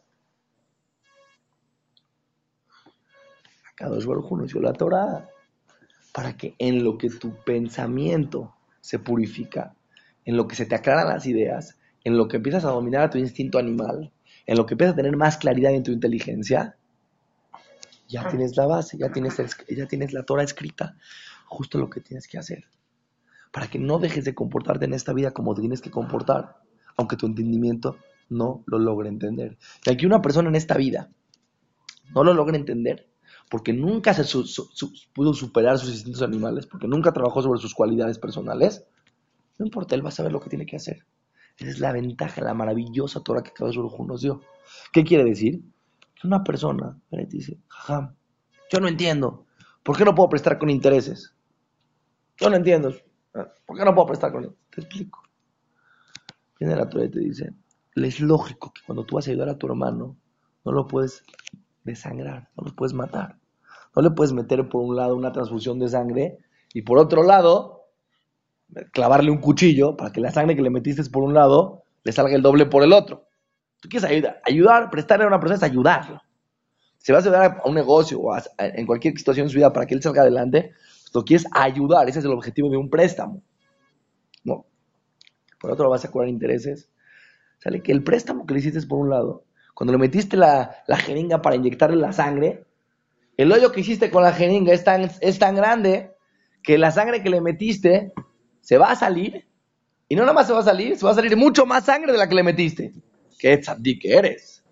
Kadosh 3.76 4.06
Baruj 4.06 4.32
nos 4.38 4.52
dio 4.52 4.62
la 4.62 4.74
Torah 4.74 5.30
para 6.16 6.38
que 6.38 6.56
en 6.60 6.86
lo 6.86 6.98
que 6.98 7.10
tu 7.10 7.36
pensamiento 7.44 8.56
se 8.80 9.00
purifica, 9.00 9.76
en 10.24 10.38
lo 10.38 10.48
que 10.48 10.56
se 10.56 10.66
te 10.66 10.76
aclaran 10.76 11.10
las 11.10 11.26
ideas, 11.26 11.78
en 12.06 12.16
lo 12.16 12.30
que 12.30 12.38
empiezas 12.38 12.64
a 12.64 12.70
dominar 12.70 13.04
a 13.04 13.10
tu 13.10 13.18
instinto 13.18 13.60
animal, 13.60 14.14
en 14.46 14.58
lo 14.58 14.66
que 14.66 14.76
empiezas 14.76 14.94
a 14.94 14.96
tener 14.96 15.18
más 15.18 15.36
claridad 15.36 15.74
en 15.74 15.84
tu 15.84 15.92
inteligencia, 15.92 16.78
ya 18.08 18.30
tienes 18.30 18.56
la 18.56 18.66
base, 18.66 18.98
ya 18.98 19.12
tienes, 19.12 19.36
ya 19.68 19.88
tienes 19.88 20.14
la 20.14 20.24
Torah 20.24 20.44
escrita, 20.44 20.96
justo 21.48 21.78
lo 21.78 21.90
que 21.90 22.00
tienes 22.00 22.30
que 22.30 22.38
hacer 22.38 22.64
para 23.56 23.68
que 23.68 23.80
no 23.80 24.00
dejes 24.00 24.26
de 24.26 24.36
comportarte 24.36 24.84
en 24.84 24.94
esta 24.94 25.14
vida 25.14 25.32
como 25.32 25.56
tienes 25.56 25.80
que 25.80 25.90
comportar, 25.90 26.58
aunque 26.98 27.16
tu 27.16 27.26
entendimiento 27.26 27.96
no 28.28 28.66
lo 28.66 28.80
logre 28.80 29.08
entender. 29.08 29.58
Y 29.86 29.92
aquí 29.92 30.06
una 30.06 30.22
persona 30.22 30.50
en 30.50 30.56
esta 30.56 30.76
vida 30.76 31.10
no 32.14 32.26
lo 32.26 32.34
logra 32.34 32.58
entender 32.58 33.08
porque 33.50 33.74
nunca 33.74 34.14
se 34.14 34.24
pudo 35.14 35.34
superar 35.34 35.78
sus 35.78 35.90
instintos 35.90 36.22
animales, 36.22 36.66
porque 36.66 36.88
nunca 36.88 37.12
trabajó 37.12 37.42
sobre 37.42 37.60
sus 37.60 37.74
cualidades 37.74 38.20
personales, 38.20 38.86
no 39.58 39.66
importa, 39.66 39.96
él 39.96 40.04
va 40.04 40.10
a 40.10 40.12
saber 40.12 40.32
lo 40.32 40.40
que 40.40 40.50
tiene 40.50 40.66
que 40.66 40.76
hacer. 40.76 41.06
Esa 41.58 41.70
es 41.70 41.80
la 41.80 41.94
ventaja, 41.94 42.42
la 42.42 42.54
maravillosa 42.54 43.22
Torah 43.22 43.42
que 43.42 43.52
cada 43.52 43.72
uno 43.72 43.90
nos 44.08 44.22
dio. 44.22 44.42
¿Qué 44.92 45.04
quiere 45.04 45.24
decir? 45.24 45.62
Una 46.24 46.44
persona 46.44 47.00
dice, 47.30 47.60
jajam, 47.68 48.16
yo 48.72 48.80
no 48.80 48.88
entiendo, 48.88 49.46
¿por 49.84 49.96
qué 49.96 50.04
no 50.04 50.16
puedo 50.16 50.30
prestar 50.30 50.58
con 50.58 50.70
intereses? 50.70 51.34
Yo 52.38 52.50
no 52.50 52.58
entiendo, 52.58 52.94
¿Por 53.66 53.78
qué 53.78 53.84
no 53.84 53.94
puedo 53.94 54.08
prestar 54.08 54.32
con 54.32 54.46
él? 54.46 54.56
Te 54.70 54.82
explico. 54.82 55.24
Viene 56.60 56.76
la 56.76 56.88
Torah 56.88 57.06
y 57.06 57.10
te 57.10 57.20
dice, 57.20 57.54
es 57.96 58.20
lógico 58.22 58.72
que 58.72 58.82
cuando 58.86 59.04
tú 59.04 59.16
vas 59.16 59.28
a 59.28 59.32
ayudar 59.32 59.50
a 59.50 59.58
tu 59.58 59.68
hermano, 59.68 60.16
no 60.64 60.72
lo 60.72 60.88
puedes 60.88 61.24
desangrar, 61.86 62.50
no 62.58 62.68
lo 62.68 62.76
puedes 62.76 62.94
matar. 62.94 63.38
No 63.96 64.02
le 64.02 64.12
puedes 64.12 64.34
meter 64.34 64.68
por 64.68 64.82
un 64.82 64.96
lado 64.96 65.16
una 65.16 65.32
transfusión 65.32 65.80
de 65.80 65.88
sangre 65.88 66.40
y 66.74 66.82
por 66.82 66.98
otro 66.98 67.24
lado 67.24 67.86
clavarle 68.92 69.32
un 69.32 69.38
cuchillo 69.38 69.96
para 69.96 70.12
que 70.12 70.20
la 70.20 70.32
sangre 70.32 70.56
que 70.56 70.62
le 70.62 70.70
metiste 70.70 71.04
por 71.10 71.24
un 71.24 71.34
lado 71.34 71.84
le 72.04 72.12
salga 72.12 72.36
el 72.36 72.42
doble 72.42 72.66
por 72.66 72.84
el 72.84 72.92
otro. 72.92 73.28
Tú 73.80 73.88
quieres 73.88 74.10
ayudar, 74.10 74.42
ayudar, 74.44 74.90
prestarle 74.90 75.26
a 75.26 75.28
una 75.28 75.40
persona 75.40 75.58
es 75.58 75.64
ayudarlo. 75.64 76.22
Si 76.98 77.12
vas 77.12 77.26
a 77.26 77.30
ayudar 77.30 77.62
a 77.64 77.70
un 77.70 77.76
negocio 77.76 78.20
o 78.20 78.36
en 78.58 78.86
cualquier 78.86 79.18
situación 79.18 79.46
en 79.46 79.50
su 79.50 79.58
vida 79.58 79.72
para 79.72 79.86
que 79.86 79.94
él 79.94 80.02
salga 80.02 80.24
adelante, 80.24 80.74
lo 81.14 81.24
quieres 81.24 81.48
ayudar, 81.52 82.10
ese 82.10 82.20
es 82.20 82.26
el 82.26 82.32
objetivo 82.32 82.70
de 82.70 82.78
un 82.78 82.90
préstamo. 82.90 83.42
No. 84.44 84.66
Por 85.60 85.72
otro 85.72 85.90
vas 85.90 86.04
a 86.04 86.12
cobrar 86.12 86.30
intereses. 86.30 86.90
Sale 87.60 87.82
que 87.82 87.92
el 87.92 88.04
préstamo 88.04 88.46
que 88.46 88.54
le 88.54 88.60
hiciste 88.60 88.86
por 88.86 89.00
un 89.00 89.10
lado, 89.10 89.45
cuando 89.76 89.92
le 89.92 90.00
metiste 90.00 90.38
la, 90.38 90.84
jeringa 90.88 91.42
para 91.42 91.58
inyectarle 91.58 91.98
la 91.98 92.14
sangre, 92.14 92.66
el 93.38 93.52
hoyo 93.52 93.74
que 93.74 93.82
hiciste 93.82 94.10
con 94.10 94.24
la 94.24 94.32
jeringa 94.32 94.74
es 94.74 94.86
tan, 94.86 95.12
es 95.20 95.38
tan 95.38 95.56
grande 95.56 96.14
que 96.64 96.78
la 96.78 96.92
sangre 96.92 97.22
que 97.22 97.30
le 97.30 97.42
metiste 97.42 98.14
se 98.62 98.78
va 98.78 98.92
a 98.92 98.96
salir. 98.96 99.46
Y 100.08 100.16
no 100.16 100.22
nada 100.22 100.34
más 100.34 100.48
se 100.48 100.54
va 100.54 100.60
a 100.60 100.64
salir, 100.64 100.98
se 100.98 101.06
va 101.06 101.12
a 101.12 101.16
salir 101.16 101.36
mucho 101.36 101.66
más 101.66 101.84
sangre 101.84 102.14
de 102.14 102.18
la 102.18 102.30
que 102.30 102.36
le 102.36 102.44
metiste. 102.44 102.94
¿Qué 103.38 103.58
tzaddik 103.58 104.02
que 104.02 104.16
eres? 104.16 104.64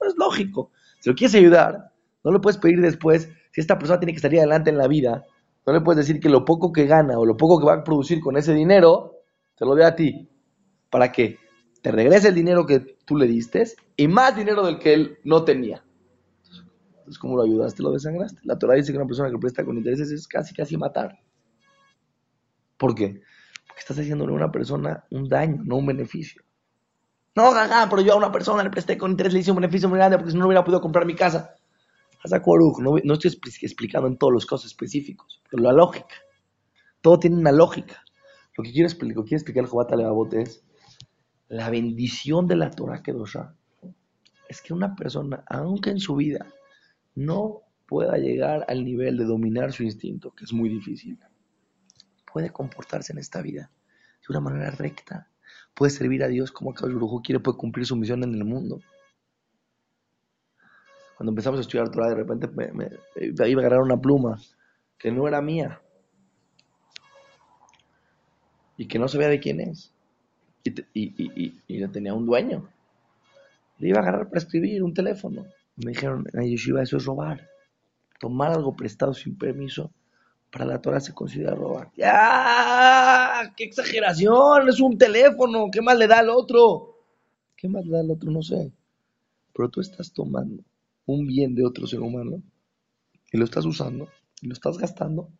No 0.00 0.06
es 0.06 0.14
lógico. 0.16 0.70
Si 1.00 1.10
lo 1.10 1.16
quieres 1.16 1.34
ayudar, 1.34 1.92
no 2.22 2.30
lo 2.30 2.40
puedes 2.40 2.58
pedir 2.58 2.80
después. 2.80 3.28
Si 3.50 3.60
esta 3.60 3.76
persona 3.76 3.98
tiene 3.98 4.14
que 4.14 4.20
salir 4.20 4.38
adelante 4.38 4.70
en 4.70 4.78
la 4.78 4.86
vida, 4.86 5.24
no 5.66 5.72
le 5.72 5.80
puedes 5.80 6.06
decir 6.06 6.20
que 6.20 6.28
lo 6.28 6.44
poco 6.44 6.72
que 6.72 6.86
gana 6.86 7.18
o 7.18 7.26
lo 7.26 7.36
poco 7.36 7.58
que 7.58 7.66
va 7.66 7.74
a 7.74 7.84
producir 7.84 8.20
con 8.20 8.36
ese 8.36 8.54
dinero, 8.54 9.16
te 9.56 9.64
lo 9.64 9.74
dé 9.74 9.84
a 9.84 9.96
ti. 9.96 10.28
Para 10.90 11.10
que 11.10 11.38
te 11.82 11.92
regrese 11.92 12.28
el 12.28 12.34
dinero 12.34 12.66
que 12.66 12.80
tú 13.04 13.16
le 13.16 13.26
diste 13.26 13.64
y 13.96 14.08
más 14.08 14.36
dinero 14.36 14.64
del 14.64 14.78
que 14.78 14.94
él 14.94 15.18
no 15.24 15.44
tenía. 15.44 15.84
Entonces, 16.90 17.18
¿cómo 17.18 17.36
lo 17.36 17.44
ayudaste? 17.44 17.82
Lo 17.82 17.92
desangraste. 17.92 18.40
La 18.44 18.58
Torah 18.58 18.74
dice 18.74 18.92
que 18.92 18.98
una 18.98 19.06
persona 19.06 19.30
que 19.30 19.38
presta 19.38 19.64
con 19.64 19.78
intereses 19.78 20.10
es 20.10 20.26
casi, 20.28 20.54
casi 20.54 20.76
matar. 20.76 21.18
¿Por 22.76 22.94
qué? 22.94 23.22
Porque 23.66 23.80
estás 23.80 23.98
haciéndole 23.98 24.32
a 24.32 24.36
una 24.36 24.52
persona 24.52 25.04
un 25.10 25.28
daño, 25.28 25.62
no 25.64 25.76
un 25.76 25.86
beneficio. 25.86 26.42
No, 27.34 27.52
jaja, 27.52 27.88
pero 27.88 28.02
yo 28.02 28.14
a 28.14 28.16
una 28.16 28.32
persona 28.32 28.62
le 28.62 28.70
presté 28.70 28.98
con 28.98 29.12
interés, 29.12 29.32
le 29.32 29.40
hice 29.40 29.52
un 29.52 29.56
beneficio 29.58 29.88
muy 29.88 29.98
grande 29.98 30.18
porque 30.18 30.32
si 30.32 30.36
no, 30.36 30.42
no 30.42 30.48
hubiera 30.48 30.64
podido 30.64 30.80
comprar 30.80 31.06
mi 31.06 31.14
casa. 31.14 31.54
No, 32.24 32.96
no 33.04 33.14
estoy 33.14 33.30
explicando 33.62 34.08
en 34.08 34.18
todos 34.18 34.32
los 34.32 34.44
casos 34.44 34.66
específicos, 34.66 35.40
pero 35.48 35.62
la 35.62 35.72
lógica. 35.72 36.14
Todo 37.00 37.18
tiene 37.20 37.36
una 37.36 37.52
lógica. 37.52 38.02
Lo 38.56 38.64
que 38.64 38.72
quiero 38.72 38.88
explicar, 38.88 39.22
quiero 39.22 39.36
explicar 39.36 39.64
el 39.64 40.40
es 40.40 40.64
la 41.48 41.70
bendición 41.70 42.46
de 42.46 42.56
la 42.56 42.70
Torah 42.70 43.02
Kedosha. 43.02 43.54
Es 44.48 44.62
que 44.62 44.72
una 44.72 44.94
persona, 44.94 45.44
aunque 45.46 45.90
en 45.90 45.98
su 45.98 46.16
vida 46.16 46.46
no 47.14 47.62
pueda 47.86 48.16
llegar 48.16 48.64
al 48.68 48.84
nivel 48.84 49.16
de 49.16 49.24
dominar 49.24 49.72
su 49.72 49.82
instinto, 49.82 50.30
que 50.34 50.44
es 50.44 50.52
muy 50.52 50.68
difícil, 50.68 51.18
puede 52.30 52.50
comportarse 52.50 53.12
en 53.12 53.18
esta 53.18 53.42
vida 53.42 53.70
de 54.20 54.26
una 54.30 54.40
manera 54.40 54.70
recta. 54.70 55.28
Puede 55.74 55.90
servir 55.90 56.22
a 56.22 56.28
Dios 56.28 56.52
como 56.52 56.74
cada 56.74 56.92
Brujo 56.92 57.22
quiere, 57.22 57.40
puede 57.40 57.58
cumplir 57.58 57.86
su 57.86 57.96
misión 57.96 58.22
en 58.24 58.34
el 58.34 58.44
mundo 58.44 58.80
cuando 61.18 61.32
empezamos 61.32 61.58
a 61.58 61.62
estudiar 61.62 61.90
Torah, 61.90 62.10
de 62.10 62.14
repente 62.14 62.46
me, 62.46 62.90
iba 63.26 63.44
a 63.44 63.66
agarrar 63.66 63.80
una 63.80 64.00
pluma 64.00 64.40
que 64.96 65.10
no 65.10 65.26
era 65.26 65.42
mía 65.42 65.82
y 68.76 68.86
que 68.86 69.00
no 69.00 69.08
sabía 69.08 69.26
de 69.26 69.40
quién 69.40 69.58
es. 69.58 69.92
Y, 70.94 71.52
y, 71.66 71.88
tenía 71.88 72.14
un 72.14 72.26
dueño. 72.26 72.68
Le 73.78 73.88
iba 73.88 73.98
a 73.98 74.02
agarrar 74.02 74.28
para 74.28 74.38
escribir 74.38 74.82
un 74.82 74.94
teléfono. 74.94 75.46
Me 75.76 75.92
dijeron, 75.92 76.26
en 76.32 76.52
eso 76.52 76.96
es 76.96 77.04
robar. 77.04 77.48
Tomar 78.20 78.52
algo 78.52 78.74
prestado 78.74 79.14
sin 79.14 79.38
permiso 79.38 79.92
para 80.50 80.64
la 80.64 80.80
Torah 80.80 81.00
se 81.00 81.14
considera 81.14 81.54
robar. 81.54 81.90
¡Ya! 81.96 83.52
¡Qué 83.56 83.64
exageración! 83.64 84.68
Es 84.68 84.80
un 84.80 84.98
teléfono. 84.98 85.68
¿Qué 85.70 85.80
más 85.80 85.96
le 85.96 86.06
da 86.06 86.18
al 86.20 86.30
otro? 86.30 86.96
¿Qué 87.56 87.68
más 87.68 87.84
le 87.84 87.92
da 87.92 88.00
al 88.00 88.10
otro? 88.10 88.30
No 88.30 88.42
sé. 88.42 88.72
Pero 89.52 89.68
tú 89.68 89.80
estás 89.80 90.12
tomando 90.12 90.62
un 91.06 91.26
bien 91.26 91.54
de 91.54 91.64
otro 91.64 91.86
ser 91.86 92.00
humano 92.00 92.42
y 93.32 93.38
lo 93.38 93.44
estás 93.44 93.64
usando 93.64 94.08
y 94.40 94.46
lo 94.46 94.52
estás 94.52 94.78
gastando 94.78 95.30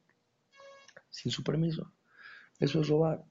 sin 1.10 1.32
su 1.32 1.42
permiso. 1.42 1.90
Eso 2.58 2.80
es 2.80 2.88
robar. 2.88 3.24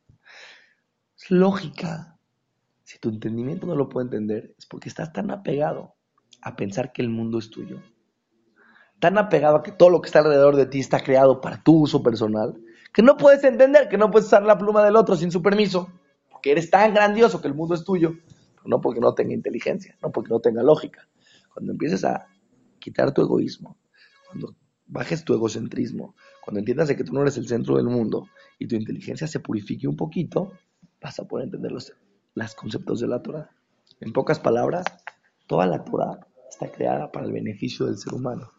Es 1.18 1.32
lógica. 1.32 2.20
Si 2.84 3.00
tu 3.00 3.10
entendimiento 3.10 3.66
no 3.66 3.76
lo 3.76 3.90
puede 3.90 4.06
entender, 4.06 4.54
es 4.58 4.68
porque 4.68 4.88
estás 4.88 5.12
tan 5.12 5.32
apegado 5.32 5.96
a 6.42 6.56
pensar 6.56 6.94
que 6.94 7.02
el 7.02 7.10
mundo 7.10 7.40
es 7.40 7.50
tuyo. 7.50 7.82
Tan 9.00 9.18
apegado 9.18 9.58
a 9.58 9.64
que 9.64 9.72
todo 9.72 9.90
lo 9.90 10.00
que 10.00 10.08
está 10.08 10.20
alrededor 10.20 10.56
de 10.56 10.68
ti 10.68 10.80
está 10.80 11.00
creado 11.00 11.42
para 11.42 11.64
tu 11.64 11.82
uso 11.82 12.04
personal, 12.04 12.56
Que 12.94 13.02
no 13.04 13.18
puedes 13.18 13.44
entender, 13.44 13.90
que 13.90 13.98
no 13.98 14.10
puedes 14.10 14.28
usar 14.28 14.44
la 14.44 14.58
pluma 14.58 14.84
del 14.84 14.96
otro 14.96 15.16
sin 15.16 15.32
su 15.32 15.42
permiso, 15.42 15.92
porque 16.32 16.52
eres 16.52 16.70
tan 16.70 16.94
grandioso 16.94 17.42
que 17.42 17.48
el 17.48 17.54
mundo 17.54 17.76
es 17.76 17.84
tuyo, 17.84 18.14
no 18.66 18.80
porque 18.82 19.00
no 19.00 19.14
tenga 19.14 19.34
inteligencia, 19.34 19.98
no 20.02 20.12
porque 20.12 20.30
no 20.30 20.40
tenga 20.40 20.64
lógica. 20.64 21.08
Cuando 21.54 21.74
empieces 21.74 22.04
a 22.06 22.28
quitar 22.80 23.14
tu 23.14 23.22
egoísmo, 23.22 23.78
cuando 24.28 24.56
bajes 24.88 25.24
tu 25.24 25.34
egocentrismo, 25.34 26.16
cuando 26.44 26.60
entiendas 26.60 26.88
que 26.88 27.04
tú 27.04 27.14
no 27.14 27.22
eres 27.22 27.38
el 27.38 27.48
centro 27.48 27.76
del 27.76 27.88
mundo 27.88 28.28
y 28.58 28.68
tu 28.68 28.76
inteligencia 28.76 29.28
se 29.28 29.40
purifique 29.40 29.88
un 29.88 29.96
poquito, 29.96 30.54
vas 31.02 31.20
a 31.20 31.24
poder 31.26 31.46
entender 31.46 31.72
los, 31.72 31.94
los 32.36 32.56
conceptos 32.56 33.00
de 33.00 33.08
la 33.08 33.22
Torah. 33.22 33.50
En 34.00 34.14
pocas 34.14 34.40
palabras, 34.40 34.86
toda 35.48 35.66
la 35.66 35.84
Torah 35.84 36.20
está 36.50 36.72
creada 36.72 37.12
para 37.12 37.26
el 37.26 37.32
beneficio 37.32 37.86
del 37.86 37.98
ser 37.98 38.14
humano. 38.14 38.52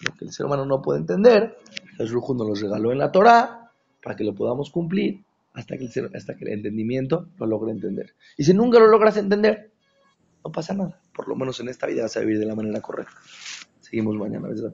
Lo 0.00 0.14
que 0.14 0.24
el 0.24 0.32
ser 0.32 0.46
humano 0.46 0.64
no 0.64 0.80
puede 0.80 1.00
entender, 1.00 1.56
el 1.98 2.08
Rujo 2.08 2.34
nos 2.34 2.48
lo 2.48 2.54
regaló 2.54 2.92
en 2.92 2.98
la 2.98 3.12
Torah 3.12 3.70
para 4.02 4.16
que 4.16 4.24
lo 4.24 4.34
podamos 4.34 4.70
cumplir 4.70 5.22
hasta 5.52 5.76
que, 5.76 5.90
el, 5.94 6.10
hasta 6.14 6.36
que 6.36 6.44
el 6.44 6.52
entendimiento 6.52 7.28
lo 7.38 7.46
logre 7.46 7.72
entender. 7.72 8.14
Y 8.36 8.44
si 8.44 8.54
nunca 8.54 8.78
lo 8.78 8.86
logras 8.86 9.16
entender, 9.16 9.70
no 10.44 10.50
pasa 10.50 10.74
nada. 10.74 10.98
Por 11.14 11.28
lo 11.28 11.36
menos 11.36 11.60
en 11.60 11.68
esta 11.68 11.86
vida 11.86 12.02
vas 12.02 12.16
a 12.16 12.20
vivir 12.20 12.38
de 12.38 12.46
la 12.46 12.54
manera 12.54 12.80
correcta. 12.80 13.14
Seguimos 13.80 14.16
mañana, 14.16 14.48
desde 14.48 14.62
la 14.62 14.72